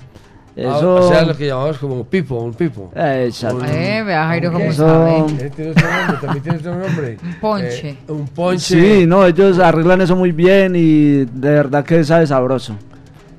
[0.56, 0.96] Eso.
[0.96, 2.90] Ah, o sea, lo que llamamos como pipo, un pipo.
[2.96, 3.62] Exacto.
[3.66, 5.18] Eh, vea Jairo cómo Eso- sabe.
[5.44, 7.18] Eh, tiene otro nombre, también tiene otro nombre.
[7.22, 7.88] Un ponche.
[7.90, 8.60] Eh, un ponche.
[9.00, 12.74] Sí, no, ellos arreglan eso muy bien y de verdad que sabe sabroso.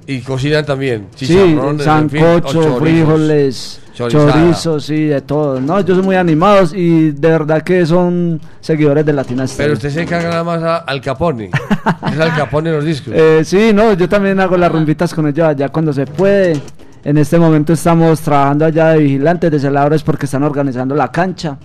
[0.06, 1.08] Y cocinan también.
[1.16, 4.32] Sí, sancocho, frijoles, chorizada.
[4.34, 5.60] chorizos, sí, de todo.
[5.60, 9.90] No, ellos son muy animados y de verdad que son seguidores de Latina Pero usted
[9.90, 11.50] se encarga nada más a- al capone.
[12.14, 13.14] es al capone los discos.
[13.16, 16.62] Eh, sí, no, yo también hago las rumbitas con ellos allá cuando se puede.
[17.04, 21.58] En este momento estamos trabajando allá de vigilantes, de celadores, porque están organizando la cancha.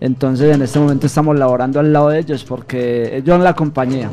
[0.00, 4.08] Entonces en este momento estamos laborando al lado de ellos porque ellos son la compañía.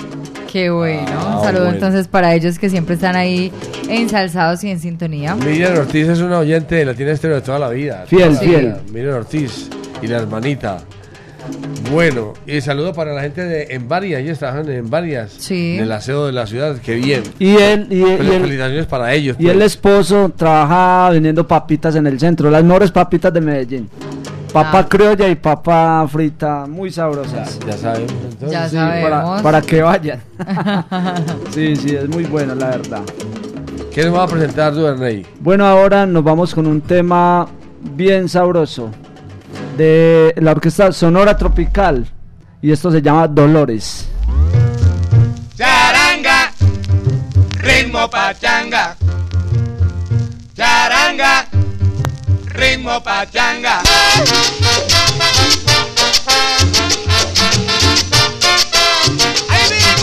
[0.51, 1.05] Qué bueno.
[1.11, 1.75] Ah, Un saludo bueno.
[1.75, 3.51] entonces para ellos que siempre están ahí
[3.89, 5.35] ensalzados y en sintonía.
[5.35, 8.05] Miriam Ortiz es una oyente de Latina Estéreo de toda la vida.
[8.07, 8.61] Fiel, la fiel.
[8.65, 8.81] vida.
[8.91, 9.69] Miriam Ortiz
[10.01, 10.79] y la hermanita.
[11.91, 15.77] Bueno, y saludo para la gente de en varias, ellos trabajan en varias Sí.
[15.77, 17.23] del aseo de la ciudad, qué bien.
[17.39, 19.37] Y él, y, él- y él- Felicitaciones para ellos.
[19.39, 19.55] y pues.
[19.55, 23.89] el esposo trabaja vendiendo papitas en el centro, las mejores papitas de Medellín.
[24.51, 24.87] Papa ah.
[24.87, 27.59] criolla y papa frita, muy sabrosas.
[27.59, 27.95] Ya,
[28.49, 30.21] ya sabemos, Para, que vayan.
[31.51, 33.03] sí, sí, es muy bueno, la verdad.
[33.93, 35.25] ¿Qué nos va a presentar, Duerney?
[35.39, 37.47] Bueno, ahora nos vamos con un tema
[37.95, 38.91] bien sabroso
[39.75, 42.07] de la orquesta Sonora Tropical
[42.61, 44.09] y esto se llama Dolores.
[45.55, 46.51] Charanga,
[47.59, 48.95] ritmo pachanga,
[50.55, 51.46] charanga
[52.57, 53.84] ritmo pachanga.
[59.49, 59.97] Ahí viene,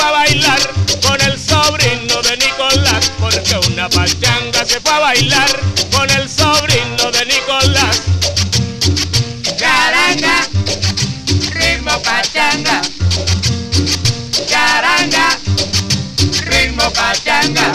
[0.00, 0.60] fue a bailar
[1.02, 3.12] con el sobrino de Nicolás.
[3.18, 5.60] Porque una pachanga se fue a bailar
[5.92, 8.02] con el sobrino de Nicolás.
[9.56, 10.46] Charanga,
[11.52, 12.82] ritmo pachanga.
[14.48, 15.38] Charanga,
[16.46, 17.72] ritmo pachanga.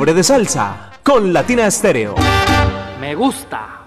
[0.00, 2.14] Fiebre de salsa con Latina Estéreo.
[3.02, 3.82] Me gusta.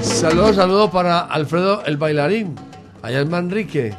[0.00, 2.56] Saludos, saludos para Alfredo el bailarín,
[3.02, 3.94] allá en Manrique.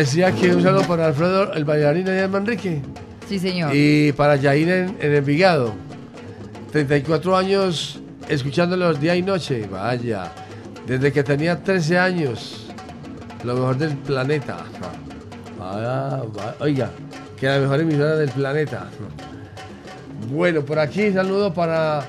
[0.00, 2.80] Decía que un saludo para Alfredo el bailarín allá en Manrique.
[3.28, 3.70] Sí, señor.
[3.74, 5.74] Y para Yair en, en Envigado.
[6.72, 9.68] 34 años escuchándolos día y noche.
[9.70, 10.32] Vaya.
[10.86, 12.66] Desde que tenía 13 años.
[13.44, 14.56] Lo mejor del planeta.
[15.60, 16.22] Ah,
[16.60, 16.90] oiga,
[17.38, 18.88] que la mejor emisora del planeta.
[20.32, 22.04] Bueno, por aquí saludo para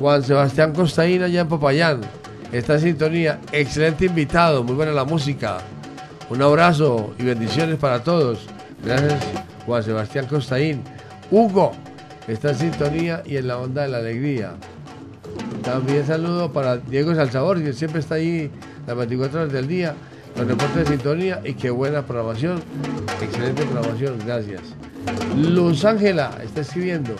[0.00, 2.00] Juan Sebastián Costaín allá en Popayán.
[2.50, 3.38] Está en sintonía.
[3.52, 4.64] Excelente invitado.
[4.64, 5.58] Muy buena la música.
[6.28, 8.46] Un abrazo y bendiciones para todos.
[8.84, 9.24] Gracias,
[9.64, 10.82] Juan Sebastián Costaín.
[11.30, 11.70] Hugo,
[12.26, 14.54] está en sintonía y en la onda de la alegría.
[15.62, 18.50] También saludo para Diego Salzabor, que siempre está ahí
[18.88, 19.94] las 24 horas del día,
[20.36, 22.60] con reporte de sintonía y qué buena programación.
[23.22, 24.62] Excelente programación, gracias.
[25.36, 27.14] Luz Ángela está escribiendo.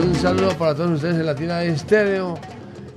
[0.00, 2.34] Un saludo para todos ustedes en Latina Estéreo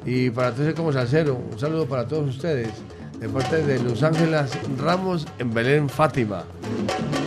[0.06, 1.40] y para todos como Salcero.
[1.52, 2.70] Un saludo para todos ustedes
[3.26, 6.44] de parte de Luz Ángelas Ramos en Belén, Fátima.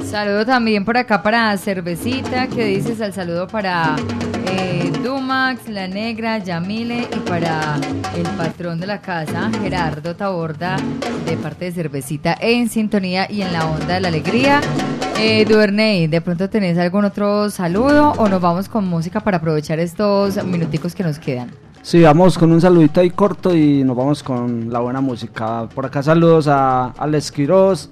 [0.09, 3.97] Saludo también por acá para Cervecita, que dices el saludo para
[4.47, 7.81] eh, Dumax, La Negra, Yamile y para
[8.15, 10.77] el patrón de la casa, Gerardo Taborda,
[11.27, 14.61] de parte de Cervecita, en sintonía y en la onda de la alegría.
[15.19, 19.81] Eh, Duerney, ¿de pronto tenés algún otro saludo o nos vamos con música para aprovechar
[19.81, 21.51] estos minuticos que nos quedan?
[21.83, 25.69] Sí, vamos con un saludito ahí corto y nos vamos con la buena música.
[25.75, 27.89] Por acá saludos a Alex Quiroz,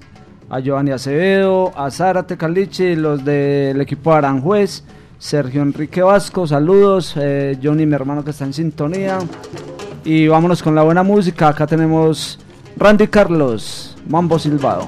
[0.49, 4.83] a Giovanni Acevedo, a Zárate Calichi, los del equipo Aranjuez,
[5.17, 9.17] Sergio Enrique Vasco, saludos, eh, Johnny, mi hermano que está en sintonía.
[10.05, 11.49] Y vámonos con la buena música.
[11.49, 12.39] Acá tenemos
[12.77, 14.87] Randy Carlos, Mambo Silvado.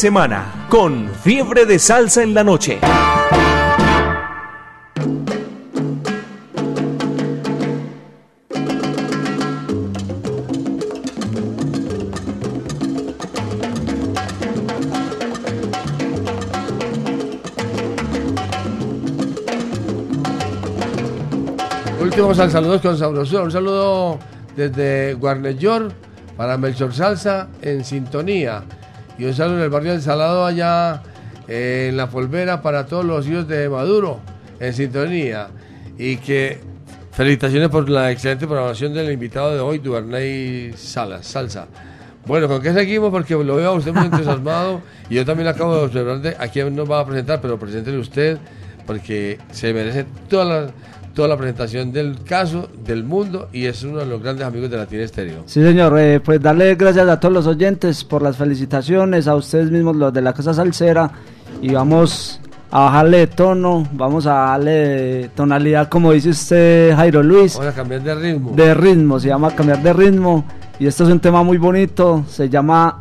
[0.00, 2.78] Semana con Fiebre de Salsa en la Noche.
[22.00, 23.42] Últimos al saludos con sabrosura.
[23.42, 24.18] Un saludo
[24.56, 25.92] desde Guarnellor
[26.38, 28.64] para Melchor Salsa en sintonía.
[29.20, 31.02] Y un saludo en el barrio del Salado allá
[31.46, 34.18] eh, en la Polvera para todos los hijos de Maduro
[34.58, 35.48] en sintonía.
[35.98, 36.58] Y que
[37.12, 41.66] felicitaciones por la excelente programación del invitado de hoy, Duarney Salas, Salsa.
[42.24, 43.10] Bueno, ¿con qué seguimos?
[43.10, 44.80] Porque lo veo a usted muy entusiasmado
[45.10, 48.38] y yo también acabo de observar a quién nos va a presentar, pero preséntele usted
[48.86, 50.70] porque se merece toda la
[51.14, 54.76] toda la presentación del caso, del mundo, y es uno de los grandes amigos de
[54.76, 55.42] Latina Estéreo.
[55.46, 59.70] Sí, señor, eh, pues darle gracias a todos los oyentes por las felicitaciones, a ustedes
[59.70, 61.10] mismos los de la Casa Salsera,
[61.60, 67.54] y vamos a bajarle de tono, vamos a darle tonalidad, como dice usted, Jairo Luis.
[67.54, 68.52] Vamos a cambiar de ritmo.
[68.54, 70.44] De ritmo, se llama cambiar de ritmo,
[70.78, 72.98] y esto es un tema muy bonito, se llama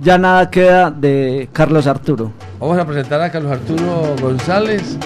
[0.00, 2.32] Ya nada queda de Carlos Arturo.
[2.58, 4.98] Vamos a presentar a Carlos Arturo González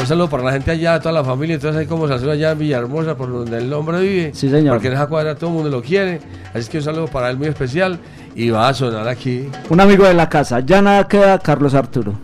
[0.00, 2.58] un saludo para la gente allá, toda la familia, entonces hay como se allá en
[2.58, 4.30] Villahermosa, por donde el hombre vive.
[4.34, 4.74] Sí, señor.
[4.74, 6.20] Porque en esa cuadra todo el mundo lo quiere.
[6.54, 7.98] Así que un saludo para él muy especial
[8.34, 9.48] y va a sonar aquí.
[9.68, 12.14] Un amigo de la casa, ya nada queda, Carlos Arturo.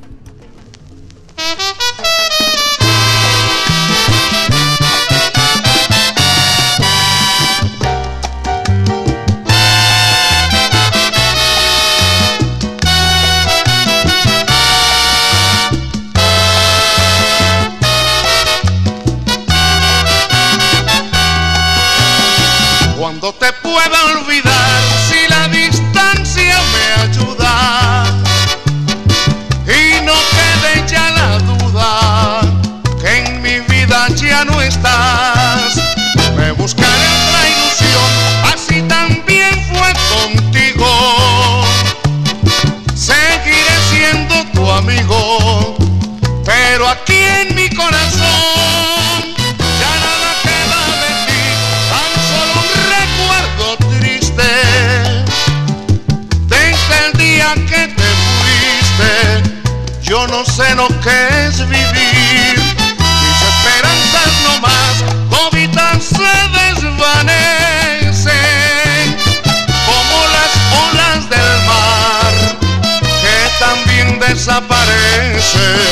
[75.52, 75.91] Desaparecen.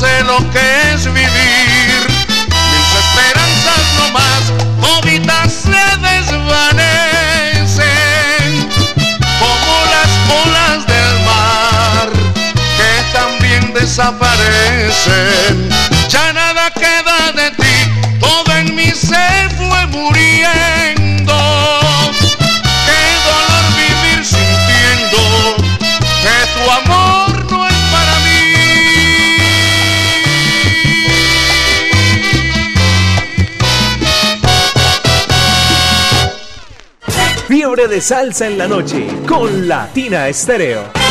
[0.00, 2.06] Sé lo que es vivir.
[2.72, 4.42] Mis esperanzas no más,
[4.80, 7.48] toditas se desvanecen
[9.38, 10.12] como las
[10.42, 12.06] olas del mar
[12.78, 15.52] que también desaparecen.
[16.08, 17.76] Ya nada queda de ti,
[18.20, 21.03] todo en mí se fue muriendo.
[37.88, 41.03] De salsa en la noche con Latina Estéreo.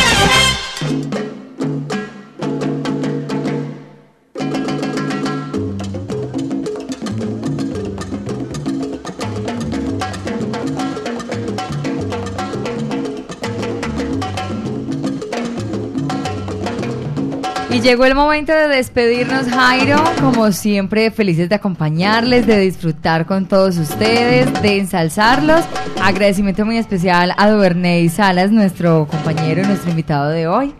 [17.84, 19.98] Llegó el momento de despedirnos, Jairo.
[20.18, 25.60] Como siempre, felices de acompañarles, de disfrutar con todos ustedes, de ensalzarlos.
[26.02, 30.74] Agradecimiento muy especial a Duvernay Salas, nuestro compañero, nuestro invitado de hoy.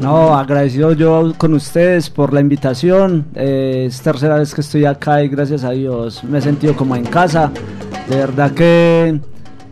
[0.00, 3.26] No, agradecido yo con ustedes por la invitación.
[3.34, 6.96] Eh, es tercera vez que estoy acá y gracias a Dios me he sentido como
[6.96, 7.52] en casa.
[8.08, 9.20] De verdad que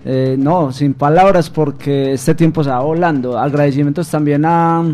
[0.05, 3.39] eh, no, sin palabras porque este tiempo se va volando.
[3.39, 4.85] Agradecimientos también a,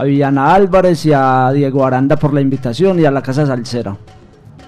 [0.00, 3.98] a Villana Álvarez y a Diego Aranda por la invitación y a la Casa Salsera.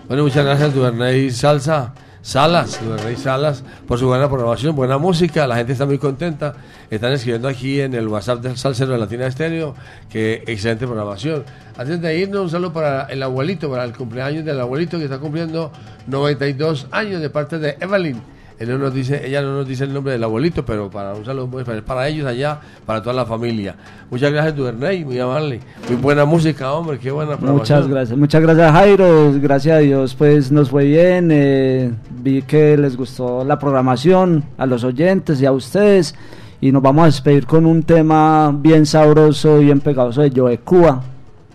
[0.06, 1.94] Bueno, muchas gracias, Duvernay Salsa.
[2.20, 6.54] Salas, Duvernay Salas, por su buena programación, buena música, la gente está muy contenta.
[6.90, 9.74] Están escribiendo aquí en el WhatsApp del Salsero de Latina Estéreo
[10.10, 11.44] que excelente programación.
[11.78, 15.18] Antes de irnos, un saludo para el abuelito, para el cumpleaños del abuelito que está
[15.18, 15.72] cumpliendo
[16.08, 18.20] 92 años de parte de Evelyn.
[18.66, 21.58] No nos dice, ella no nos dice el nombre del abuelito, pero para un saludo
[21.58, 23.74] especial para ellos allá, para toda la familia.
[24.10, 25.60] Muchas gracias, Duvernay, muy amable.
[25.88, 27.36] Muy buena música, hombre, qué buena.
[27.36, 32.76] Muchas gracias, muchas gracias Jairo, gracias a Dios pues nos fue bien, eh, vi que
[32.76, 36.14] les gustó la programación, a los oyentes y a ustedes
[36.60, 40.58] y nos vamos a despedir con un tema bien sabroso y bien pegajoso de Joe
[40.58, 41.02] Cuba.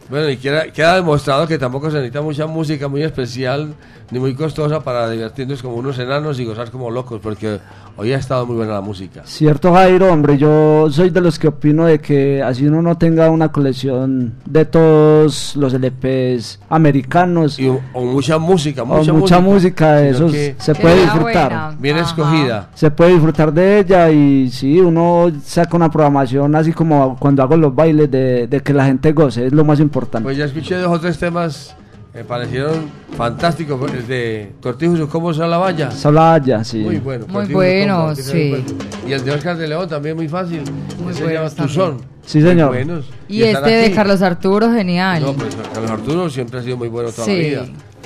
[0.10, 3.74] Bueno, y queda, queda demostrado que tampoco se necesita mucha música muy especial
[4.10, 7.60] ni muy costosa para divertirnos como unos enanos y gozar como locos, porque
[7.98, 9.24] hoy ha estado muy buena la música.
[9.26, 13.30] Cierto Jairo, hombre, yo soy de los que opino de que así uno no tenga
[13.30, 20.02] una colección de todos los LPs americanos y, o mucha música, o mucha, mucha música
[20.08, 21.50] esos que- se puede disfrutar.
[21.50, 21.76] buena.
[21.78, 22.06] bien Ajá.
[22.08, 22.70] escogida.
[22.76, 27.58] Se puede disfrutar de ella y sí, uno saca una programación así como cuando hago
[27.58, 29.97] los bailes de, de que la gente goce, es lo más importante.
[30.06, 31.76] Pues ya escuché dos o tres temas
[32.14, 33.92] Me parecieron fantásticos.
[33.92, 35.92] El de Cortijo, ¿cómo se la valla?
[35.92, 36.80] Solaya, sí.
[36.80, 37.26] Muy bueno.
[37.28, 38.64] Muy bueno, sí.
[39.08, 40.62] Y el de Oscar de León también muy fácil.
[41.00, 41.98] Muy Ese se buenos llama Tuzón.
[42.26, 42.70] Sí, Muy señor.
[42.70, 43.06] buenos.
[43.28, 43.96] Y, están este de.
[43.96, 45.24] Carlos Arturo, genial.
[45.24, 47.40] No, pues Carlos Arturo siempre ha sido muy bueno toda la sí.
[47.40, 47.66] vida.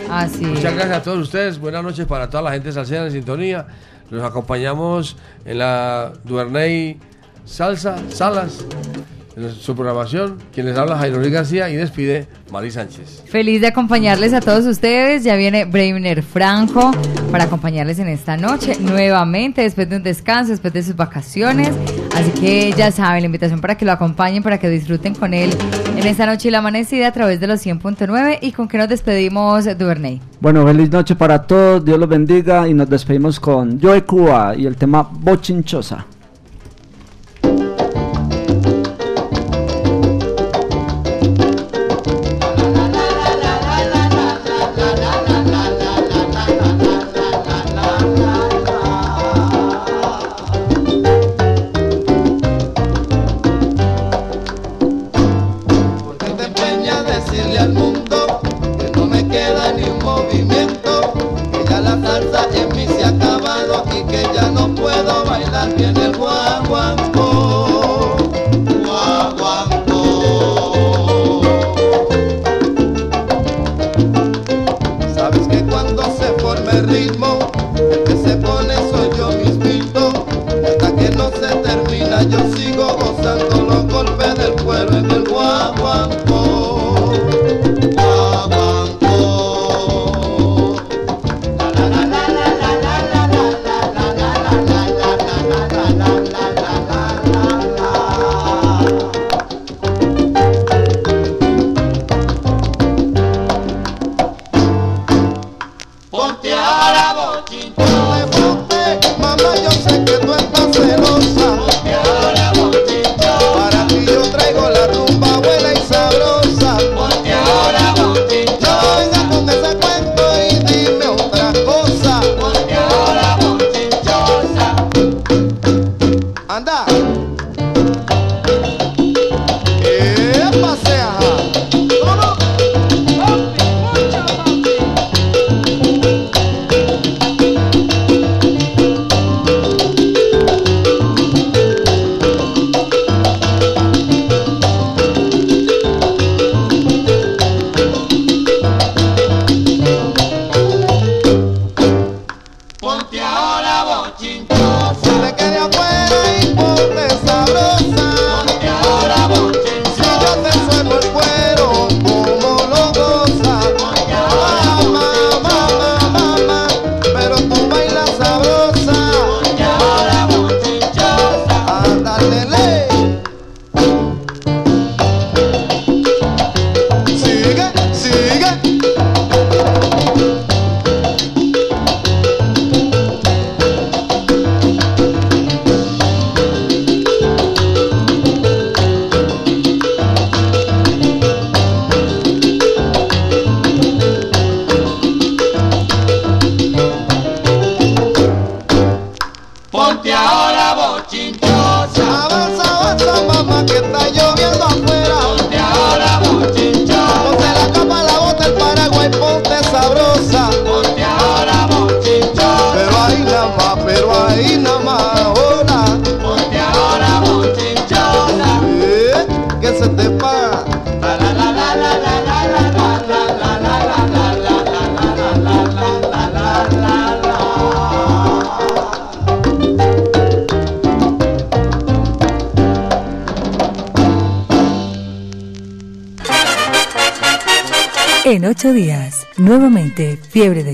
[0.09, 0.45] Así.
[0.45, 1.59] Muchas gracias a todos ustedes.
[1.59, 3.65] Buenas noches para toda la gente salsera en sintonía.
[4.09, 5.15] Los acompañamos
[5.45, 6.99] en la Duerney
[7.45, 8.65] Salsa, Salas,
[9.35, 10.37] en su programación.
[10.53, 13.23] Quien les habla, Jairo Luis García y despide Mari Sánchez.
[13.27, 15.23] Feliz de acompañarles a todos ustedes.
[15.23, 16.91] Ya viene Breiner Franco
[17.31, 21.71] para acompañarles en esta noche nuevamente, después de un descanso, después de sus vacaciones.
[22.15, 25.49] Así que ya saben, la invitación para que lo acompañen, para que disfruten con él
[25.95, 28.39] en esta noche y la amanecida a través de los 100.9.
[28.41, 30.21] ¿Y con qué nos despedimos, Duvernay?
[30.39, 34.65] Bueno, feliz noche para todos, Dios los bendiga y nos despedimos con Joe Cuba y
[34.65, 36.05] el tema Bochinchosa.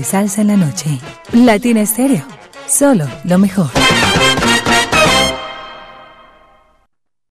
[0.08, 0.98] Salsa en la noche.
[1.32, 2.24] Latina Estéreo,
[2.66, 3.68] solo lo mejor.